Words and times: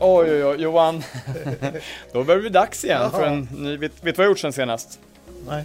Oj, 0.00 0.30
oj, 0.30 0.44
oj, 0.44 0.62
Johan. 0.62 1.02
Då 2.12 2.24
börjar 2.24 2.36
det 2.36 2.40
bli 2.40 2.50
dags 2.50 2.84
igen 2.84 3.10
för 3.10 3.26
en 3.26 3.48
ny... 3.52 3.76
Vet, 3.76 3.92
vet 3.92 4.02
du 4.04 4.10
vad 4.12 4.18
jag 4.18 4.24
har 4.24 4.30
gjort 4.30 4.38
sen 4.38 4.52
senast? 4.52 4.98
Nej. 5.48 5.64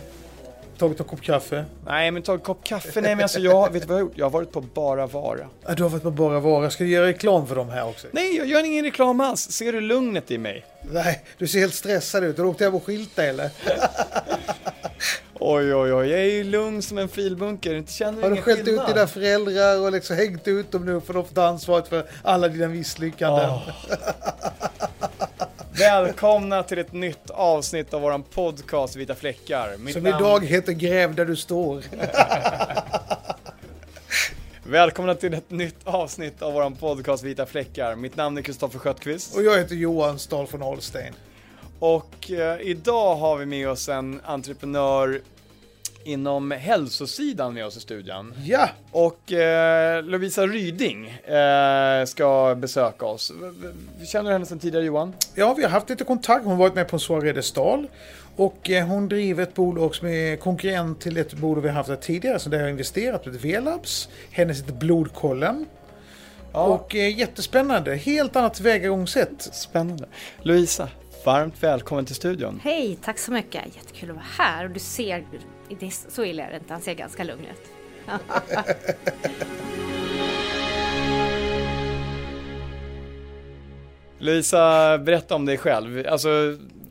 Tagit 0.78 1.00
en 1.00 1.06
kopp 1.06 1.22
kaffe. 1.22 1.66
Nej, 1.86 2.12
men 2.12 2.22
ta 2.24 2.34
en 2.34 2.40
kopp 2.40 2.64
kaffe. 2.64 3.02
Nej, 3.02 3.16
men 3.16 3.24
alltså 3.24 3.40
jag, 3.40 3.74
vet 3.74 3.82
du 3.82 3.88
vad 3.88 3.96
jag 4.00 4.04
har 4.04 4.10
gjort? 4.10 4.18
Jag 4.18 4.26
har 4.26 4.30
varit 4.30 4.52
på 4.52 4.62
Bara 4.62 5.08
Vara. 5.08 5.48
Ja, 5.66 5.74
Du 5.74 5.84
har 5.84 5.90
varit 5.90 6.04
på 6.04 6.12
Bara 6.12 6.40
Vara. 6.40 6.70
Ska 6.70 6.84
du 6.84 6.90
göra 6.90 7.08
reklam 7.08 7.48
för 7.48 7.56
dem 7.56 7.70
här 7.70 7.88
också? 7.88 8.08
Nej, 8.12 8.38
jag 8.38 8.48
gör 8.48 8.64
ingen 8.64 8.86
reklam 8.86 9.20
alls. 9.20 9.52
Ser 9.52 9.74
du 9.74 9.82
lugnet 9.82 10.32
i 10.32 10.38
mig? 10.38 10.66
Nej, 10.82 11.24
du 11.38 11.48
ser 11.48 11.60
helt 11.60 11.74
stressad 11.74 12.24
ut. 12.24 12.38
Har 12.38 12.44
du 12.44 12.50
åkt 12.50 12.60
hem 12.62 12.76
och 12.76 12.84
skilta 12.84 13.24
eller? 13.24 13.50
Oj, 15.46 15.76
oj, 15.76 15.94
oj. 15.94 16.10
Jag 16.10 16.20
är 16.20 16.24
ju 16.32 16.44
lugn 16.44 16.82
som 16.82 16.98
en 16.98 17.10
filbunker. 17.10 17.74
Inte 17.76 17.92
känner 17.94 18.22
Har 18.22 18.30
du 18.30 18.42
skällt 18.42 18.60
ut 18.60 18.66
skillnad. 18.66 18.88
dina 18.96 19.08
föräldrar 19.08 19.80
och 19.80 19.92
liksom 19.92 20.16
hängt 20.16 20.48
ut 20.48 20.72
dem 20.72 20.86
nu 20.86 21.02
för 21.02 21.20
att 21.20 21.28
få 21.28 21.34
ta 21.34 21.46
ansvaret 21.46 21.88
för 21.88 22.06
alla 22.24 22.48
dina 22.48 22.68
misslyckanden? 22.68 23.50
Åh. 23.50 23.70
Välkomna 25.72 26.64
till 26.64 26.78
ett 26.78 26.94
nytt 26.94 27.30
avsnitt 27.30 27.94
av 27.94 28.02
våran 28.02 28.24
podcast 28.24 28.96
Vita 28.96 29.16
fläckar. 29.16 29.78
Mitt 29.78 29.94
Som 29.94 30.04
namn- 30.04 30.20
idag 30.20 30.46
heter 30.46 30.74
Gräv 30.74 31.16
där 31.16 31.26
du 31.26 31.36
står. 31.36 31.84
Välkomna 34.64 35.16
till 35.16 35.34
ett 35.34 35.52
nytt 35.52 35.76
avsnitt 35.84 36.42
av 36.42 36.54
våran 36.54 36.76
podcast 36.76 37.24
Vita 37.24 37.46
fläckar. 37.46 37.96
Mitt 37.96 38.16
namn 38.16 38.38
är 38.38 38.42
Kristoffer 38.42 38.80
Sköttqvist. 38.80 39.36
Och 39.36 39.44
jag 39.44 39.58
heter 39.58 39.76
Johan 39.76 40.20
Stahl 40.20 40.48
från 40.48 40.62
Holstein. 40.62 41.14
Och 41.84 42.32
eh, 42.32 42.62
idag 42.62 43.16
har 43.16 43.38
vi 43.38 43.46
med 43.46 43.70
oss 43.70 43.90
en 43.90 44.22
entreprenör 44.26 45.22
inom 46.04 46.52
hälsosidan 46.52 47.54
med 47.54 47.66
oss 47.66 47.78
i 47.78 47.80
studion. 47.80 48.34
Ja, 48.44 48.70
Och 48.92 49.32
eh, 49.32 50.04
Lovisa 50.04 50.48
Ryding 50.48 51.08
eh, 51.10 52.06
ska 52.06 52.56
besöka 52.56 53.06
oss. 53.06 53.32
Känner 54.08 54.30
du 54.30 54.34
henne 54.34 54.46
sedan 54.46 54.60
tidigare 54.60 54.86
Johan? 54.86 55.14
ja, 55.36 55.54
vi 55.54 55.64
har 55.64 55.70
haft 55.70 55.90
lite 55.90 56.04
kontakt. 56.04 56.44
Hon 56.44 56.52
har 56.52 56.60
varit 56.60 56.76
med 56.76 56.88
på 56.88 56.96
en 56.96 57.00
soaré 57.00 57.42
Stal. 57.42 57.88
Och 58.36 58.70
eh, 58.70 58.88
hon 58.88 59.08
driver 59.08 59.44
ett 59.44 59.56
bolag 59.56 59.96
som 59.96 60.08
är 60.08 60.36
konkurrent 60.36 61.02
till 61.02 61.18
ett 61.18 61.34
bolag 61.34 61.62
vi 61.62 61.68
har 61.68 61.76
haft 61.76 61.90
här 61.90 61.96
tidigare. 61.96 62.40
Så 62.40 62.50
där 62.50 62.58
jag 62.58 62.66
har 62.66 62.72
investerat, 62.72 63.28
ett 63.28 63.46
V-labs. 63.46 64.10
Hennes 64.32 64.62
heter 64.62 64.74
Blodkollen. 64.74 65.66
Och 66.52 66.96
eh, 66.96 67.20
jättespännande. 67.20 67.96
Helt 67.96 68.36
annat 68.36 68.54
tillvägagångssätt. 68.54 69.50
Spännande. 69.54 70.06
Lovisa, 70.42 70.90
varmt 71.26 71.64
välkommen 71.64 72.06
till 72.06 72.16
studion. 72.16 72.60
Hej, 72.64 72.98
tack 73.02 73.20
så 73.20 73.32
mycket. 73.32 73.76
Jättekul 73.76 74.10
att 74.10 74.16
vara 74.16 74.26
här. 74.38 74.66
Och 74.66 74.72
du 74.72 74.80
ser, 74.80 75.26
det 75.80 75.86
är 75.86 76.12
så 76.12 76.24
illa 76.24 76.44
är 76.44 76.52
det 76.52 76.58
inte, 76.58 76.74
han 76.74 76.82
ser 76.82 76.94
ganska 76.94 77.24
lugn 77.24 77.46
ut. 77.46 77.70
Lovisa, 84.18 84.98
berätta 84.98 85.36
om 85.36 85.46
dig 85.46 85.58
själv. 85.58 86.06
Alltså, 86.10 86.30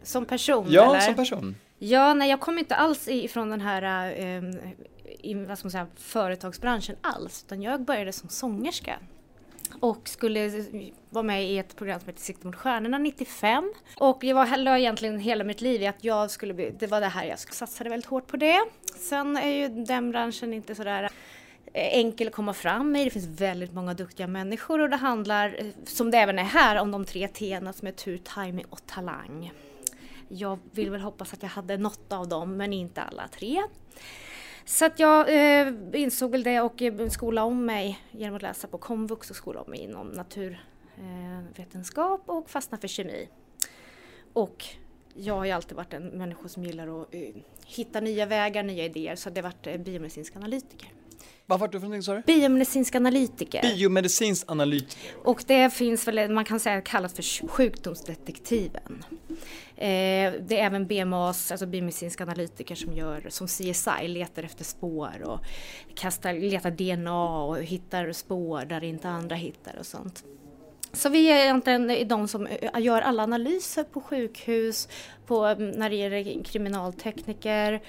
Som 0.03 0.25
person 0.25 0.67
ja, 0.71 0.91
eller? 0.91 1.01
som 1.01 1.15
person. 1.15 1.57
Ja, 1.79 2.15
nej 2.15 2.31
jag 2.31 2.41
kommer 2.41 2.59
inte 2.59 2.75
alls 2.75 3.09
ifrån 3.09 3.51
den 3.51 3.61
här 3.61 4.13
eh, 4.19 4.43
i, 5.23 5.35
vad 5.35 5.59
ska 5.59 5.67
man 5.67 5.71
säga, 5.71 5.87
företagsbranschen 5.97 6.97
alls. 7.01 7.45
Utan 7.47 7.63
jag 7.63 7.85
började 7.85 8.13
som 8.13 8.29
sångerska. 8.29 8.99
Och 9.81 10.09
skulle 10.09 10.65
vara 11.11 11.23
med 11.23 11.45
i 11.45 11.59
ett 11.59 11.77
program 11.77 12.01
som 12.01 12.09
heter 12.09 12.21
Sikte 12.21 12.47
mot 12.47 12.57
stjärnorna 12.57 12.99
95. 12.99 13.73
Och 13.97 14.25
jag 14.25 14.35
var, 14.35 14.57
la 14.57 14.79
egentligen 14.79 15.19
hela 15.19 15.45
mitt 15.45 15.61
liv 15.61 15.83
i 15.83 15.87
att 15.87 16.05
jag 16.05 16.31
skulle 16.31 16.55
bli, 16.55 16.71
det 16.79 16.87
var 16.87 17.01
det 17.01 17.07
här 17.07 17.25
jag 17.25 17.39
satsade 17.39 17.91
väldigt 17.91 18.11
hårt 18.11 18.27
på 18.27 18.37
det. 18.37 18.61
Sen 18.97 19.37
är 19.37 19.49
ju 19.49 19.69
den 19.69 20.11
branschen 20.11 20.53
inte 20.53 20.75
sådär 20.75 21.03
eh, 21.03 21.99
enkel 21.99 22.29
att 22.29 22.35
komma 22.35 22.55
fram 22.55 22.97
i. 22.97 23.05
Det 23.05 23.11
finns 23.11 23.41
väldigt 23.41 23.73
många 23.73 23.95
duktiga 23.95 24.27
människor 24.27 24.81
och 24.81 24.91
det 24.91 24.97
handlar, 24.97 25.57
eh, 25.59 25.67
som 25.85 26.11
det 26.11 26.19
även 26.19 26.39
är 26.39 26.45
här, 26.45 26.77
om 26.77 26.91
de 26.91 27.05
tre 27.05 27.29
T 27.29 27.61
som 27.75 27.89
är 27.89 27.93
tur, 27.93 28.19
timing 28.19 28.65
och 28.71 28.87
talang. 28.87 29.53
Jag 30.29 30.59
vill 30.71 30.91
väl 30.91 31.01
hoppas 31.01 31.33
att 31.33 31.43
jag 31.43 31.51
hade 31.51 31.77
något 31.77 32.13
av 32.13 32.29
dem, 32.29 32.57
men 32.57 32.73
inte 32.73 33.03
alla 33.03 33.29
tre. 33.29 33.63
Så 34.65 34.85
att 34.85 34.99
jag 34.99 35.29
eh, 35.29 35.69
insåg 35.93 36.31
väl 36.31 36.43
det 36.43 36.61
och 36.61 36.83
eh, 36.83 37.09
skolade 37.09 37.47
om 37.47 37.67
mig 37.67 38.01
genom 38.11 38.37
att 38.37 38.43
läsa 38.43 38.69
på 38.69 38.79
komvux 38.79 39.31
och 39.31 39.37
skola 39.37 39.61
om 39.61 39.71
mig 39.71 39.81
inom 39.81 40.09
naturvetenskap 40.09 42.29
eh, 42.29 42.37
och 42.37 42.51
fastna 42.51 42.79
för 42.79 42.89
kemi. 42.89 43.29
Och 44.33 44.65
jag 45.15 45.35
har 45.35 45.45
ju 45.45 45.51
alltid 45.51 45.77
varit 45.77 45.93
en 45.93 46.07
människa 46.07 46.49
som 46.49 46.65
gillar 46.65 47.03
att 47.03 47.15
uh, 47.15 47.21
hitta 47.67 48.01
nya 48.01 48.27
vägar, 48.27 48.63
nya 48.63 48.85
idéer, 48.85 49.17
så 49.17 49.31
det 49.31 49.41
har 49.41 49.51
varit 49.51 49.85
biomedicinsk 49.85 50.37
analytiker. 50.37 50.89
Vad 51.47 51.61
var 51.61 51.69
det 51.69 51.73
för 51.73 51.87
någonting 51.87 52.03
sa 52.03 52.15
du? 52.15 52.23
Biomedicinsk 52.27 52.95
analytiker. 52.95 53.63
Biomedicinsk 53.63 54.51
analytiker. 54.51 55.11
Och 55.25 55.45
det 55.47 55.71
finns 55.71 56.09
väl, 56.09 56.31
man 56.31 56.45
kan 56.45 56.61
säga 56.61 56.81
kallas 56.81 57.15
för 57.15 57.49
sjukdomsdetektiven. 57.49 59.05
Eh, 59.77 60.33
det 60.41 60.61
är 60.61 60.67
även 60.67 60.87
BMAs, 60.87 61.51
alltså 61.51 61.67
biomedicinska 61.67 62.25
analytiker 62.25 62.75
som 62.75 62.93
gör 62.93 63.27
som 63.29 63.47
CSI, 63.47 64.09
letar 64.09 64.43
efter 64.43 64.65
spår 64.65 65.23
och 65.25 65.41
kastar, 65.95 66.35
letar 66.35 66.71
DNA 66.71 67.45
och 67.45 67.63
hittar 67.63 68.13
spår 68.13 68.65
där 68.65 68.85
inte 68.85 69.09
andra 69.09 69.37
hittar 69.37 69.77
och 69.79 69.87
sånt. 69.87 70.25
Så 70.93 71.09
vi 71.09 71.31
är 71.31 71.43
egentligen 71.43 72.09
de 72.09 72.29
som 72.29 72.49
gör 72.79 73.03
alla 73.03 73.23
analyser 73.23 73.85
på 73.85 74.01
sjukhus, 74.01 74.89
på, 75.27 75.55
när 75.55 75.91
det 75.91 75.97
gäller 75.97 76.45
kriminaltekniker. 76.45 77.83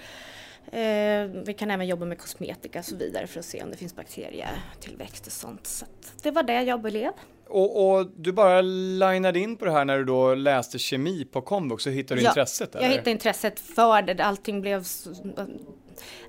Eh, 0.71 1.43
vi 1.45 1.53
kan 1.57 1.71
även 1.71 1.87
jobba 1.87 2.05
med 2.05 2.17
kosmetika 2.19 2.79
och 2.79 2.85
så 2.85 2.95
vidare 2.95 3.27
för 3.27 3.39
att 3.39 3.45
se 3.45 3.63
om 3.63 3.71
det 3.71 3.77
finns 3.77 3.95
bakterietillväxt 3.95 5.27
och 5.27 5.33
sånt. 5.33 5.67
Så 5.67 5.85
det 6.23 6.31
var 6.31 6.43
det 6.43 6.61
jag 6.63 6.81
blev. 6.81 7.11
Och, 7.47 7.91
och 7.97 8.07
du 8.17 8.31
bara 8.31 8.61
linade 8.61 9.39
in 9.39 9.57
på 9.57 9.65
det 9.65 9.71
här 9.71 9.85
när 9.85 9.97
du 9.97 10.03
då 10.05 10.35
läste 10.35 10.79
kemi 10.79 11.25
på 11.25 11.41
komvux, 11.41 11.83
så 11.83 11.89
hittade 11.89 12.21
du 12.21 12.27
intresset? 12.27 12.75
Eller? 12.75 12.85
Jag 12.85 12.91
hittade 12.91 13.11
intresset 13.11 13.59
för 13.59 14.01
det. 14.01 14.23
Allting 14.23 14.61
blev... 14.61 14.83
så- 14.83 15.09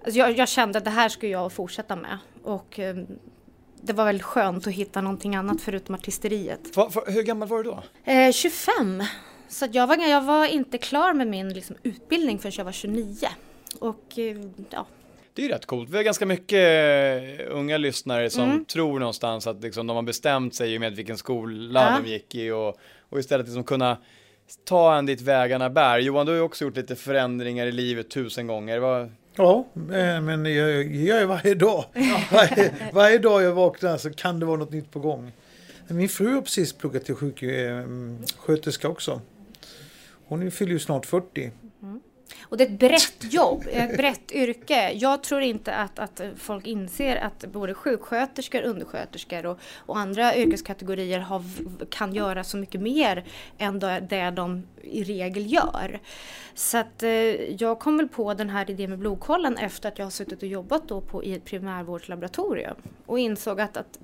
Alltså 0.05 0.19
jag, 0.19 0.39
jag 0.39 0.49
kände 0.49 0.78
att 0.78 0.84
det 0.84 0.91
här 0.91 1.09
skulle 1.09 1.33
jag 1.33 1.53
fortsätta 1.53 1.97
med. 1.97 2.19
Och 2.43 2.78
eh, 2.78 2.97
det 3.83 3.93
var 3.93 4.05
väldigt 4.05 4.22
skönt 4.25 4.66
att 4.66 4.72
hitta 4.72 5.01
någonting 5.01 5.34
annat 5.37 5.61
förutom 5.61 5.95
artisteriet. 5.95 6.77
Va- 6.77 6.91
va- 6.95 7.03
hur 7.06 7.22
gammal 7.22 7.49
var 7.49 7.56
du 7.62 7.62
då? 7.71 7.83
Eh, 8.12 8.33
25. 8.33 9.03
Så 9.49 9.66
jag, 9.72 9.87
var, 9.87 9.97
jag 9.97 10.22
var 10.22 10.47
inte 10.47 10.78
klar 10.78 11.12
med 11.15 11.27
min 11.27 11.49
liksom, 11.55 11.77
utbildning 11.83 12.39
förrän 12.39 12.53
jag 12.56 12.65
var 12.65 12.72
29. 12.72 13.28
Och 13.80 14.18
eh, 14.18 14.36
ja, 14.70 14.86
Det 15.34 15.44
är 15.44 15.48
rätt 15.48 15.66
coolt. 15.66 15.90
Vi 15.90 15.96
har 15.96 16.04
ganska 16.04 16.26
mycket 16.26 16.58
eh, 17.40 17.46
unga 17.56 17.78
lyssnare 17.78 18.30
som 18.30 18.44
Mm. 18.50 18.64
tror 18.64 18.98
någonstans 18.98 19.46
att 19.46 19.62
liksom, 19.62 19.86
de 19.86 19.96
har 19.96 20.02
bestämt 20.02 20.54
sig 20.54 20.78
med 20.78 20.96
vilken 20.96 21.18
skola 21.18 21.80
Ja. 21.92 22.00
de 22.04 22.10
gick 22.10 22.34
i 22.34 22.50
och, 22.50 22.76
och 23.08 23.18
istället 23.18 23.46
liksom 23.46 23.64
kunna 23.64 23.98
ta 24.64 24.96
en 24.98 25.06
dit 25.06 25.20
vägarna 25.20 25.70
bär. 25.70 25.98
Johan, 25.98 26.26
du 26.26 26.32
har 26.32 26.36
ju 26.36 26.42
också 26.42 26.64
gjort 26.64 26.76
lite 26.76 26.96
förändringar 26.96 27.66
i 27.66 27.72
livet 27.72 28.10
tusen 28.10 28.46
gånger. 28.46 28.78
Vad, 28.78 29.10
Ja, 29.36 29.66
eh, 29.74 30.20
men 30.20 30.44
jag 30.44 30.94
gör 30.94 31.20
ju 31.20 31.24
varje 31.26 31.54
dag. 31.54 31.84
Varje, 32.32 32.74
varje 32.92 33.18
dag 33.18 33.42
jag 33.42 33.53
vaknar 33.53 33.97
så 33.97 34.10
kan 34.12 34.41
det 34.41 34.47
vara 34.47 34.56
något 34.59 34.70
nytt 34.72 34.91
på 34.91 34.98
gång. 35.00 35.32
Min 35.88 36.09
fru 36.09 36.34
har 36.34 36.42
precis 36.42 36.72
pluggat 36.72 37.04
till 37.04 37.15
sjuksköterska 37.15 38.88
också. 38.88 39.20
Hon 40.27 40.50
fyller 40.50 40.72
ju 40.72 40.78
snart 40.78 41.06
40. 41.06 41.50
Och 42.48 42.56
det 42.56 42.64
är 42.64 42.68
ett 42.68 42.78
brett 42.78 43.32
jobb, 43.32 43.64
ett 43.70 43.96
brett 43.96 44.32
yrke. 44.32 44.92
Jag 44.92 45.22
tror 45.22 45.42
inte 45.42 45.74
att, 45.74 45.98
att 45.98 46.20
folk 46.36 46.66
inser 46.66 47.16
att 47.16 47.44
både 47.46 47.74
sjuksköterskor, 47.74 48.62
undersköterskor 48.62 49.46
och, 49.46 49.58
och 49.76 49.98
andra 49.98 50.36
yrkeskategorier 50.36 51.18
har, 51.18 51.42
kan 51.91 52.14
göra 52.14 52.44
så 52.44 52.56
mycket 52.56 52.80
mer 52.80 53.24
än 53.58 53.78
det 53.78 54.32
de 54.36 54.62
i 54.82 55.04
regel 55.04 55.52
gör. 55.52 56.00
Så 56.54 56.78
att 56.78 57.02
eh, 57.02 57.10
jag 57.62 57.78
kom 57.78 57.96
väl 57.96 58.08
på 58.08 58.34
den 58.34 58.50
här 58.50 58.70
idén 58.70 58.91
med 58.91 58.98
blodkollen 58.98 59.56
efter 59.56 59.88
att 59.88 59.98
jag 59.98 60.06
har 60.06 60.10
suttit 60.10 60.42
och 60.42 60.48
jobbat 60.48 60.88
då 60.88 61.00
på, 61.00 61.24
i 61.24 61.34
ett 61.34 61.44
primärvårdslaboratorium 61.44 62.76
och 63.06 63.18
insåg 63.18 63.60
att, 63.60 63.76
att 63.76 63.98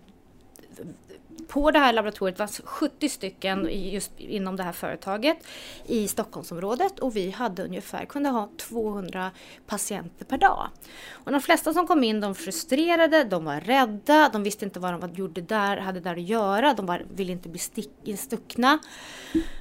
på 1.49 1.71
det 1.71 1.79
här 1.79 1.93
laboratoriet 1.93 2.39
var 2.39 2.67
70 2.67 3.09
stycken 3.09 3.69
just 3.71 4.13
inom 4.17 4.57
det 4.57 4.63
här 4.63 4.73
företaget 4.73 5.47
i 5.87 6.09
Stockholmsområdet 6.09 6.99
och 6.99 7.17
vi 7.17 7.31
hade 7.31 7.65
ungefär, 7.65 8.05
kunde 8.05 8.29
ha 8.29 8.49
200 8.57 9.31
patienter 9.67 10.25
per 10.25 10.39
dag. 10.39 10.69
Och 11.11 11.33
de 11.33 11.41
flesta 11.41 11.73
som 11.73 11.87
kom 11.87 12.05
in 12.05 12.21
de 12.21 12.35
frustrerade, 12.35 13.25
de 13.25 13.45
var 13.45 13.61
rädda, 13.61 14.31
de 14.33 14.43
visste 14.43 14.65
inte 14.65 14.81
vad 14.81 15.01
de 15.01 15.13
gjorde 15.15 15.41
där, 15.41 15.77
hade 15.77 16.01
där 16.01 16.13
att 16.13 16.29
göra, 16.29 16.75
de 16.75 16.87
var, 16.87 17.03
ville 17.15 17.33
inte 17.33 17.49
bli 17.49 17.59
stick, 17.59 17.91
stuckna. 18.19 18.79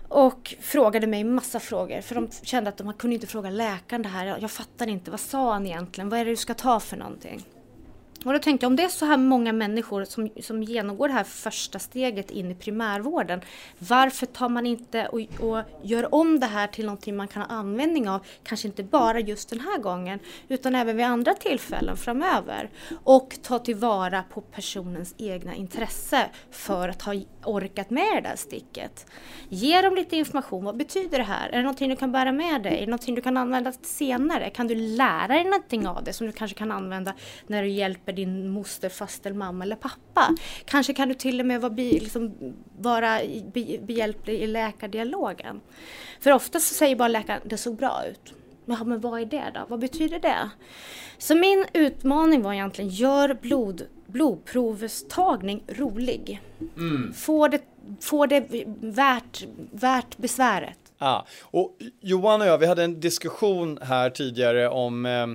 Och 0.07 0.55
frågade 0.61 1.07
mig 1.07 1.23
massa 1.23 1.59
frågor 1.59 2.01
för 2.01 2.15
de 2.15 2.29
kände 2.43 2.69
att 2.69 2.77
de 2.77 2.93
kunde 2.93 3.13
inte 3.13 3.27
fråga 3.27 3.49
läkaren 3.49 4.01
det 4.01 4.09
här. 4.09 4.37
Jag 4.41 4.51
fattar 4.51 4.87
inte, 4.87 5.11
vad 5.11 5.19
sa 5.19 5.53
han 5.53 5.67
egentligen? 5.67 6.09
Vad 6.09 6.19
är 6.19 6.25
det 6.25 6.31
du 6.31 6.35
ska 6.35 6.53
ta 6.53 6.79
för 6.79 6.97
någonting? 6.97 7.45
Och 8.25 8.33
då 8.33 8.39
tänkte 8.39 8.63
jag 8.63 8.69
om 8.69 8.75
det 8.75 8.83
är 8.83 8.89
så 8.89 9.05
här 9.05 9.17
många 9.17 9.53
människor 9.53 10.05
som, 10.05 10.29
som 10.41 10.63
genomgår 10.63 11.07
det 11.07 11.13
här 11.13 11.23
första 11.23 11.79
steget 11.79 12.31
in 12.31 12.51
i 12.51 12.55
primärvården. 12.55 13.41
Varför 13.79 14.25
tar 14.25 14.49
man 14.49 14.65
inte 14.65 15.07
och, 15.07 15.19
och 15.19 15.63
gör 15.83 16.15
om 16.15 16.39
det 16.39 16.45
här 16.45 16.67
till 16.67 16.85
någonting 16.85 17.15
man 17.15 17.27
kan 17.27 17.41
ha 17.41 17.49
användning 17.49 18.09
av, 18.09 18.25
kanske 18.43 18.67
inte 18.67 18.83
bara 18.83 19.19
just 19.19 19.49
den 19.49 19.59
här 19.59 19.77
gången, 19.77 20.19
utan 20.47 20.75
även 20.75 20.97
vid 20.97 21.05
andra 21.05 21.33
tillfällen 21.33 21.97
framöver. 21.97 22.69
Och 23.03 23.37
ta 23.43 23.59
tillvara 23.59 24.23
på 24.33 24.41
personens 24.41 25.15
egna 25.17 25.55
intresse 25.55 26.29
för 26.51 26.89
att 26.89 27.01
ha 27.01 27.13
orkat 27.45 27.89
med 27.89 28.15
det 28.15 28.29
där 28.29 28.35
sticket. 28.35 29.05
Ge 29.49 29.81
dem 29.81 29.95
lite 29.95 30.15
information, 30.15 30.65
vad 30.65 30.77
betyder 30.77 31.17
det 31.17 31.23
här? 31.23 31.49
Är 31.49 31.57
det 31.57 31.63
någonting 31.63 31.89
du 31.89 31.95
kan 31.95 32.11
bära 32.11 32.31
med 32.31 32.63
dig? 32.63 32.73
Är 32.73 32.79
det 32.79 32.85
någonting 32.85 33.15
du 33.15 33.21
kan 33.21 33.37
använda 33.37 33.71
senare? 33.71 34.49
Kan 34.49 34.67
du 34.67 34.75
lära 34.75 35.27
dig 35.27 35.43
någonting 35.43 35.87
av 35.87 36.03
det 36.03 36.13
som 36.13 36.27
du 36.27 36.33
kanske 36.33 36.57
kan 36.57 36.71
använda 36.71 37.13
när 37.47 37.63
du 37.63 37.69
hjälper 37.69 38.13
din 38.13 38.49
moster, 38.49 38.89
faster, 38.89 39.33
mamma 39.33 39.63
eller 39.63 39.75
pappa. 39.75 40.35
Kanske 40.65 40.93
kan 40.93 41.07
du 41.07 41.13
till 41.13 41.39
och 41.39 41.45
med 41.45 41.61
vara, 41.61 41.73
liksom, 41.73 42.53
vara 42.77 43.19
behjälplig 43.81 44.39
i 44.39 44.47
läkardialogen. 44.47 45.61
För 46.19 46.31
ofta 46.31 46.59
så 46.59 46.73
säger 46.73 46.95
bara 46.95 47.07
läkaren, 47.07 47.41
det 47.45 47.57
såg 47.57 47.75
bra 47.75 48.03
ut. 48.11 48.33
Ja, 48.65 48.83
men 48.83 49.01
vad 49.01 49.21
är 49.21 49.25
det 49.25 49.51
då? 49.53 49.65
Vad 49.67 49.79
betyder 49.79 50.19
det? 50.19 50.49
Så 51.17 51.35
min 51.35 51.65
utmaning 51.73 52.41
var 52.41 52.53
egentligen, 52.53 52.89
gör 52.89 53.33
blod, 53.41 53.87
blodprovstagning 54.11 55.63
rolig. 55.67 56.41
Mm. 56.77 57.13
Få, 57.13 57.47
det, 57.47 57.61
få 58.01 58.25
det 58.25 58.65
värt, 58.81 59.45
värt 59.71 60.17
besväret. 60.17 60.77
Ja, 60.97 61.25
och 61.41 61.77
Johan 62.01 62.41
och 62.41 62.47
jag, 62.47 62.57
vi 62.57 62.65
hade 62.65 62.83
en 62.83 62.99
diskussion 62.99 63.79
här 63.81 64.09
tidigare 64.09 64.69
om 64.69 65.05
eh, 65.05 65.27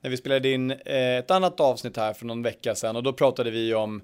när 0.00 0.10
vi 0.10 0.16
spelade 0.16 0.48
in 0.48 0.70
eh, 0.70 1.16
ett 1.18 1.30
annat 1.30 1.60
avsnitt 1.60 1.96
här 1.96 2.12
för 2.12 2.26
någon 2.26 2.42
vecka 2.42 2.74
sedan 2.74 2.96
och 2.96 3.02
då 3.02 3.12
pratade 3.12 3.50
vi 3.50 3.74
om 3.74 4.02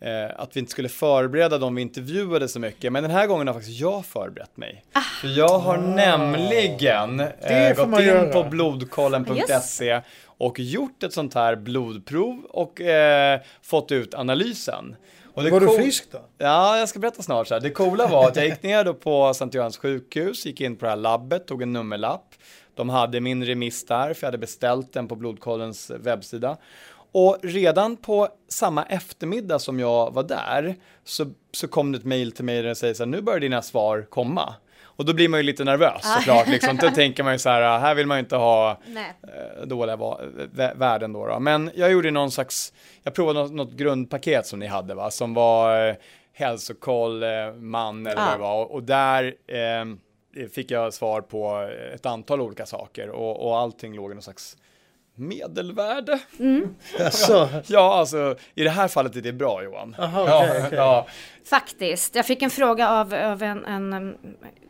eh, 0.00 0.40
att 0.40 0.56
vi 0.56 0.60
inte 0.60 0.72
skulle 0.72 0.88
förbereda 0.88 1.58
dem 1.58 1.74
vi 1.74 1.82
intervjuade 1.82 2.48
så 2.48 2.60
mycket. 2.60 2.92
Men 2.92 3.02
den 3.02 3.12
här 3.12 3.26
gången 3.26 3.46
har 3.46 3.54
faktiskt 3.54 3.80
jag 3.80 4.06
förberett 4.06 4.56
mig. 4.56 4.84
Ah. 4.92 5.00
För 5.00 5.28
jag 5.28 5.58
har 5.58 5.78
ah. 5.78 5.80
nämligen 5.80 7.20
eh, 7.20 7.76
gått 7.76 8.00
in 8.00 8.06
göra. 8.06 8.32
på 8.32 8.44
blodkollen.se 8.44 10.00
och 10.42 10.60
gjort 10.60 11.02
ett 11.02 11.12
sånt 11.12 11.34
här 11.34 11.56
blodprov 11.56 12.44
och 12.48 12.80
eh, 12.80 13.40
fått 13.62 13.92
ut 13.92 14.14
analysen. 14.14 14.96
Och 15.34 15.44
var 15.44 15.60
du 15.60 15.68
frisk 15.68 16.04
då? 16.12 16.18
Ja, 16.38 16.78
jag 16.78 16.88
ska 16.88 16.98
berätta 16.98 17.22
snart. 17.22 17.48
Så 17.48 17.54
här. 17.54 17.60
Det 17.60 17.70
coola 17.70 18.06
var 18.06 18.28
att 18.28 18.36
jag 18.36 18.46
gick 18.46 18.62
ner 18.62 18.84
då 18.84 18.94
på 18.94 19.34
Sankt 19.34 19.54
Görans 19.54 19.76
sjukhus, 19.76 20.46
gick 20.46 20.60
in 20.60 20.76
på 20.76 20.84
det 20.84 20.90
här 20.90 20.96
labbet, 20.96 21.46
tog 21.46 21.62
en 21.62 21.72
nummerlapp 21.72 22.34
de 22.74 22.88
hade 22.88 23.20
min 23.20 23.44
remiss 23.44 23.84
där, 23.84 24.14
för 24.14 24.22
jag 24.22 24.26
hade 24.26 24.38
beställt 24.38 24.92
den 24.92 25.08
på 25.08 25.16
Blodkollens 25.16 25.90
webbsida. 25.90 26.56
Och 27.12 27.38
redan 27.42 27.96
på 27.96 28.28
samma 28.48 28.84
eftermiddag 28.84 29.58
som 29.58 29.80
jag 29.80 30.14
var 30.14 30.22
där 30.22 30.76
så, 31.04 31.26
så 31.52 31.68
kom 31.68 31.92
det 31.92 31.98
ett 31.98 32.04
mail 32.04 32.32
till 32.32 32.44
mig 32.44 32.62
där 32.62 32.68
det 32.68 32.74
säger 32.74 32.94
så 32.94 33.02
här, 33.02 33.10
nu 33.10 33.20
börjar 33.20 33.40
dina 33.40 33.62
svar 33.62 34.06
komma. 34.10 34.54
Och 35.02 35.06
då 35.06 35.14
blir 35.14 35.28
man 35.28 35.40
ju 35.40 35.44
lite 35.44 35.64
nervös 35.64 36.14
såklart. 36.16 36.48
Liksom. 36.48 36.76
Då 36.76 36.90
tänker 36.90 37.22
man 37.22 37.32
ju 37.32 37.38
så 37.38 37.48
här, 37.48 37.78
här 37.78 37.94
vill 37.94 38.06
man 38.06 38.16
ju 38.16 38.20
inte 38.20 38.36
ha 38.36 38.80
Nej. 38.86 39.14
Eh, 39.22 39.66
dåliga 39.66 39.96
värden 40.74 41.12
då, 41.12 41.26
då, 41.26 41.40
Men 41.40 41.70
jag 41.74 41.92
gjorde 41.92 42.10
någon 42.10 42.30
slags, 42.30 42.72
jag 43.02 43.14
provade 43.14 43.40
något, 43.40 43.52
något 43.52 43.72
grundpaket 43.72 44.46
som 44.46 44.58
ni 44.58 44.66
hade 44.66 44.94
va, 44.94 45.10
som 45.10 45.34
var 45.34 45.88
eh, 45.88 45.94
hälsokoll, 46.32 47.24
man 47.56 48.06
eller 48.06 48.20
ah. 48.20 48.24
vad 48.24 48.34
det 48.34 48.42
var. 48.42 48.72
Och 48.72 48.82
där 48.82 49.34
eh, 49.46 50.48
fick 50.48 50.70
jag 50.70 50.94
svar 50.94 51.20
på 51.20 51.70
ett 51.94 52.06
antal 52.06 52.40
olika 52.40 52.66
saker 52.66 53.10
och, 53.10 53.46
och 53.46 53.58
allting 53.58 53.94
låg 53.94 54.10
i 54.10 54.14
någon 54.14 54.22
slags 54.22 54.56
medelvärde. 55.14 56.20
Mm. 56.38 56.74
Alltså. 57.00 57.48
ja, 57.66 57.94
alltså 57.94 58.36
i 58.54 58.64
det 58.64 58.70
här 58.70 58.88
fallet 58.88 59.16
är 59.16 59.20
det 59.20 59.32
bra 59.32 59.62
Johan. 59.62 59.96
Aha, 59.98 60.22
okay, 60.22 60.58
ja, 60.58 60.66
okay. 60.66 60.78
ja. 60.78 61.06
Faktiskt, 61.44 62.14
jag 62.14 62.26
fick 62.26 62.42
en 62.42 62.50
fråga 62.50 62.90
av, 62.90 63.14
av 63.14 63.42
en, 63.42 63.64
en, 63.64 64.16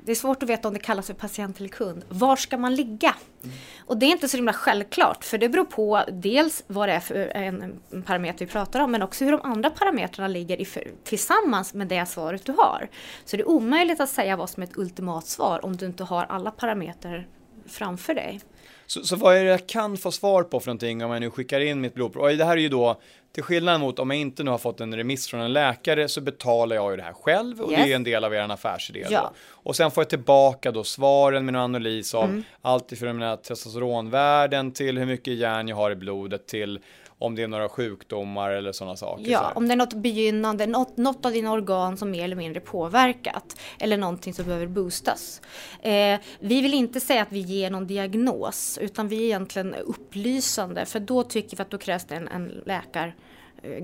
det 0.04 0.12
är 0.12 0.16
svårt 0.16 0.42
att 0.42 0.48
veta 0.48 0.68
om 0.68 0.74
det 0.74 0.80
kallas 0.80 1.06
för 1.06 1.14
patient 1.14 1.58
eller 1.58 1.68
kund. 1.68 2.04
Var 2.08 2.36
ska 2.36 2.56
man 2.56 2.74
ligga? 2.74 3.14
Mm. 3.44 3.56
Och 3.86 3.96
det 3.96 4.06
är 4.06 4.10
inte 4.10 4.28
så 4.28 4.36
himla 4.36 4.52
självklart 4.52 5.24
för 5.24 5.38
det 5.38 5.48
beror 5.48 5.64
på 5.64 6.02
dels 6.12 6.64
vad 6.66 6.88
det 6.88 6.92
är 6.92 7.00
för 7.00 7.16
en, 7.16 7.80
en 7.90 8.02
parameter 8.02 8.46
vi 8.46 8.52
pratar 8.52 8.80
om 8.80 8.90
men 8.92 9.02
också 9.02 9.24
hur 9.24 9.32
de 9.32 9.40
andra 9.42 9.70
parametrarna 9.70 10.28
ligger 10.28 10.60
i, 10.60 10.66
tillsammans 11.04 11.74
med 11.74 11.88
det 11.88 12.06
svaret 12.06 12.44
du 12.44 12.52
har. 12.52 12.88
Så 13.24 13.36
det 13.36 13.42
är 13.42 13.48
omöjligt 13.48 14.00
att 14.00 14.10
säga 14.10 14.36
vad 14.36 14.50
som 14.50 14.62
är 14.62 14.66
ett 14.66 14.76
ultimat 14.78 15.26
svar 15.26 15.64
om 15.64 15.76
du 15.76 15.86
inte 15.86 16.04
har 16.04 16.24
alla 16.24 16.50
parametrar 16.50 17.26
framför 17.66 18.14
dig. 18.14 18.40
Så, 18.92 19.04
så 19.04 19.16
vad 19.16 19.36
är 19.36 19.44
det 19.44 19.50
jag 19.50 19.66
kan 19.66 19.96
få 19.96 20.12
svar 20.12 20.42
på 20.42 20.60
för 20.60 20.66
någonting 20.66 21.04
om 21.04 21.10
jag 21.10 21.20
nu 21.20 21.30
skickar 21.30 21.60
in 21.60 21.80
mitt 21.80 21.94
blodprov? 21.94 22.22
Och 22.22 22.36
det 22.36 22.44
här 22.44 22.56
är 22.56 22.60
ju 22.60 22.68
då 22.68 23.00
till 23.32 23.42
skillnad 23.42 23.80
mot 23.80 23.98
om 23.98 24.10
jag 24.10 24.20
inte 24.20 24.42
nu 24.42 24.50
har 24.50 24.58
fått 24.58 24.80
en 24.80 24.96
remiss 24.96 25.28
från 25.28 25.40
en 25.40 25.52
läkare 25.52 26.08
så 26.08 26.20
betalar 26.20 26.76
jag 26.76 26.90
ju 26.90 26.96
det 26.96 27.02
här 27.02 27.12
själv 27.12 27.60
och 27.60 27.72
yes. 27.72 27.84
det 27.84 27.92
är 27.92 27.96
en 27.96 28.04
del 28.04 28.24
av 28.24 28.34
er 28.34 28.52
affärsidé. 28.52 29.06
Ja. 29.10 29.32
Och 29.48 29.76
sen 29.76 29.90
får 29.90 30.02
jag 30.02 30.08
tillbaka 30.08 30.72
då 30.72 30.84
svaren 30.84 31.44
med 31.44 31.54
en 31.54 31.60
analys 31.60 32.14
av 32.14 32.24
mm. 32.24 32.44
allt 32.62 32.92
ifrån 32.92 33.16
mina 33.16 33.36
testosteronvärden 33.36 34.72
till 34.72 34.98
hur 34.98 35.06
mycket 35.06 35.34
järn 35.34 35.68
jag 35.68 35.76
har 35.76 35.90
i 35.90 35.96
blodet 35.96 36.46
till 36.46 36.80
om 37.22 37.34
det 37.34 37.42
är 37.42 37.48
några 37.48 37.68
sjukdomar 37.68 38.50
eller 38.50 38.72
sådana 38.72 38.96
saker. 38.96 39.30
Ja, 39.30 39.50
så 39.52 39.58
om 39.58 39.68
det 39.68 39.74
är 39.74 39.76
något 39.76 39.94
begynnande, 39.94 40.66
något, 40.66 40.96
något, 40.96 41.26
av 41.26 41.32
dina 41.32 41.52
organ 41.52 41.96
som 41.96 42.10
mer 42.10 42.24
eller 42.24 42.36
mindre 42.36 42.60
påverkat 42.60 43.56
eller 43.78 43.96
någonting 43.96 44.34
som 44.34 44.44
behöver 44.44 44.66
boostas. 44.66 45.40
Eh, 45.82 46.20
vi 46.40 46.60
vill 46.60 46.74
inte 46.74 47.00
säga 47.00 47.22
att 47.22 47.32
vi 47.32 47.40
ger 47.40 47.70
någon 47.70 47.86
diagnos 47.86 48.78
utan 48.82 49.08
vi 49.08 49.16
är 49.16 49.24
egentligen 49.24 49.74
upplysande 49.74 50.86
för 50.86 51.00
då 51.00 51.22
tycker 51.22 51.56
vi 51.56 51.62
att 51.62 51.70
då 51.70 51.78
krävs 51.78 52.04
det 52.04 52.14
en, 52.14 52.28
en 52.28 52.62
läkare 52.66 53.12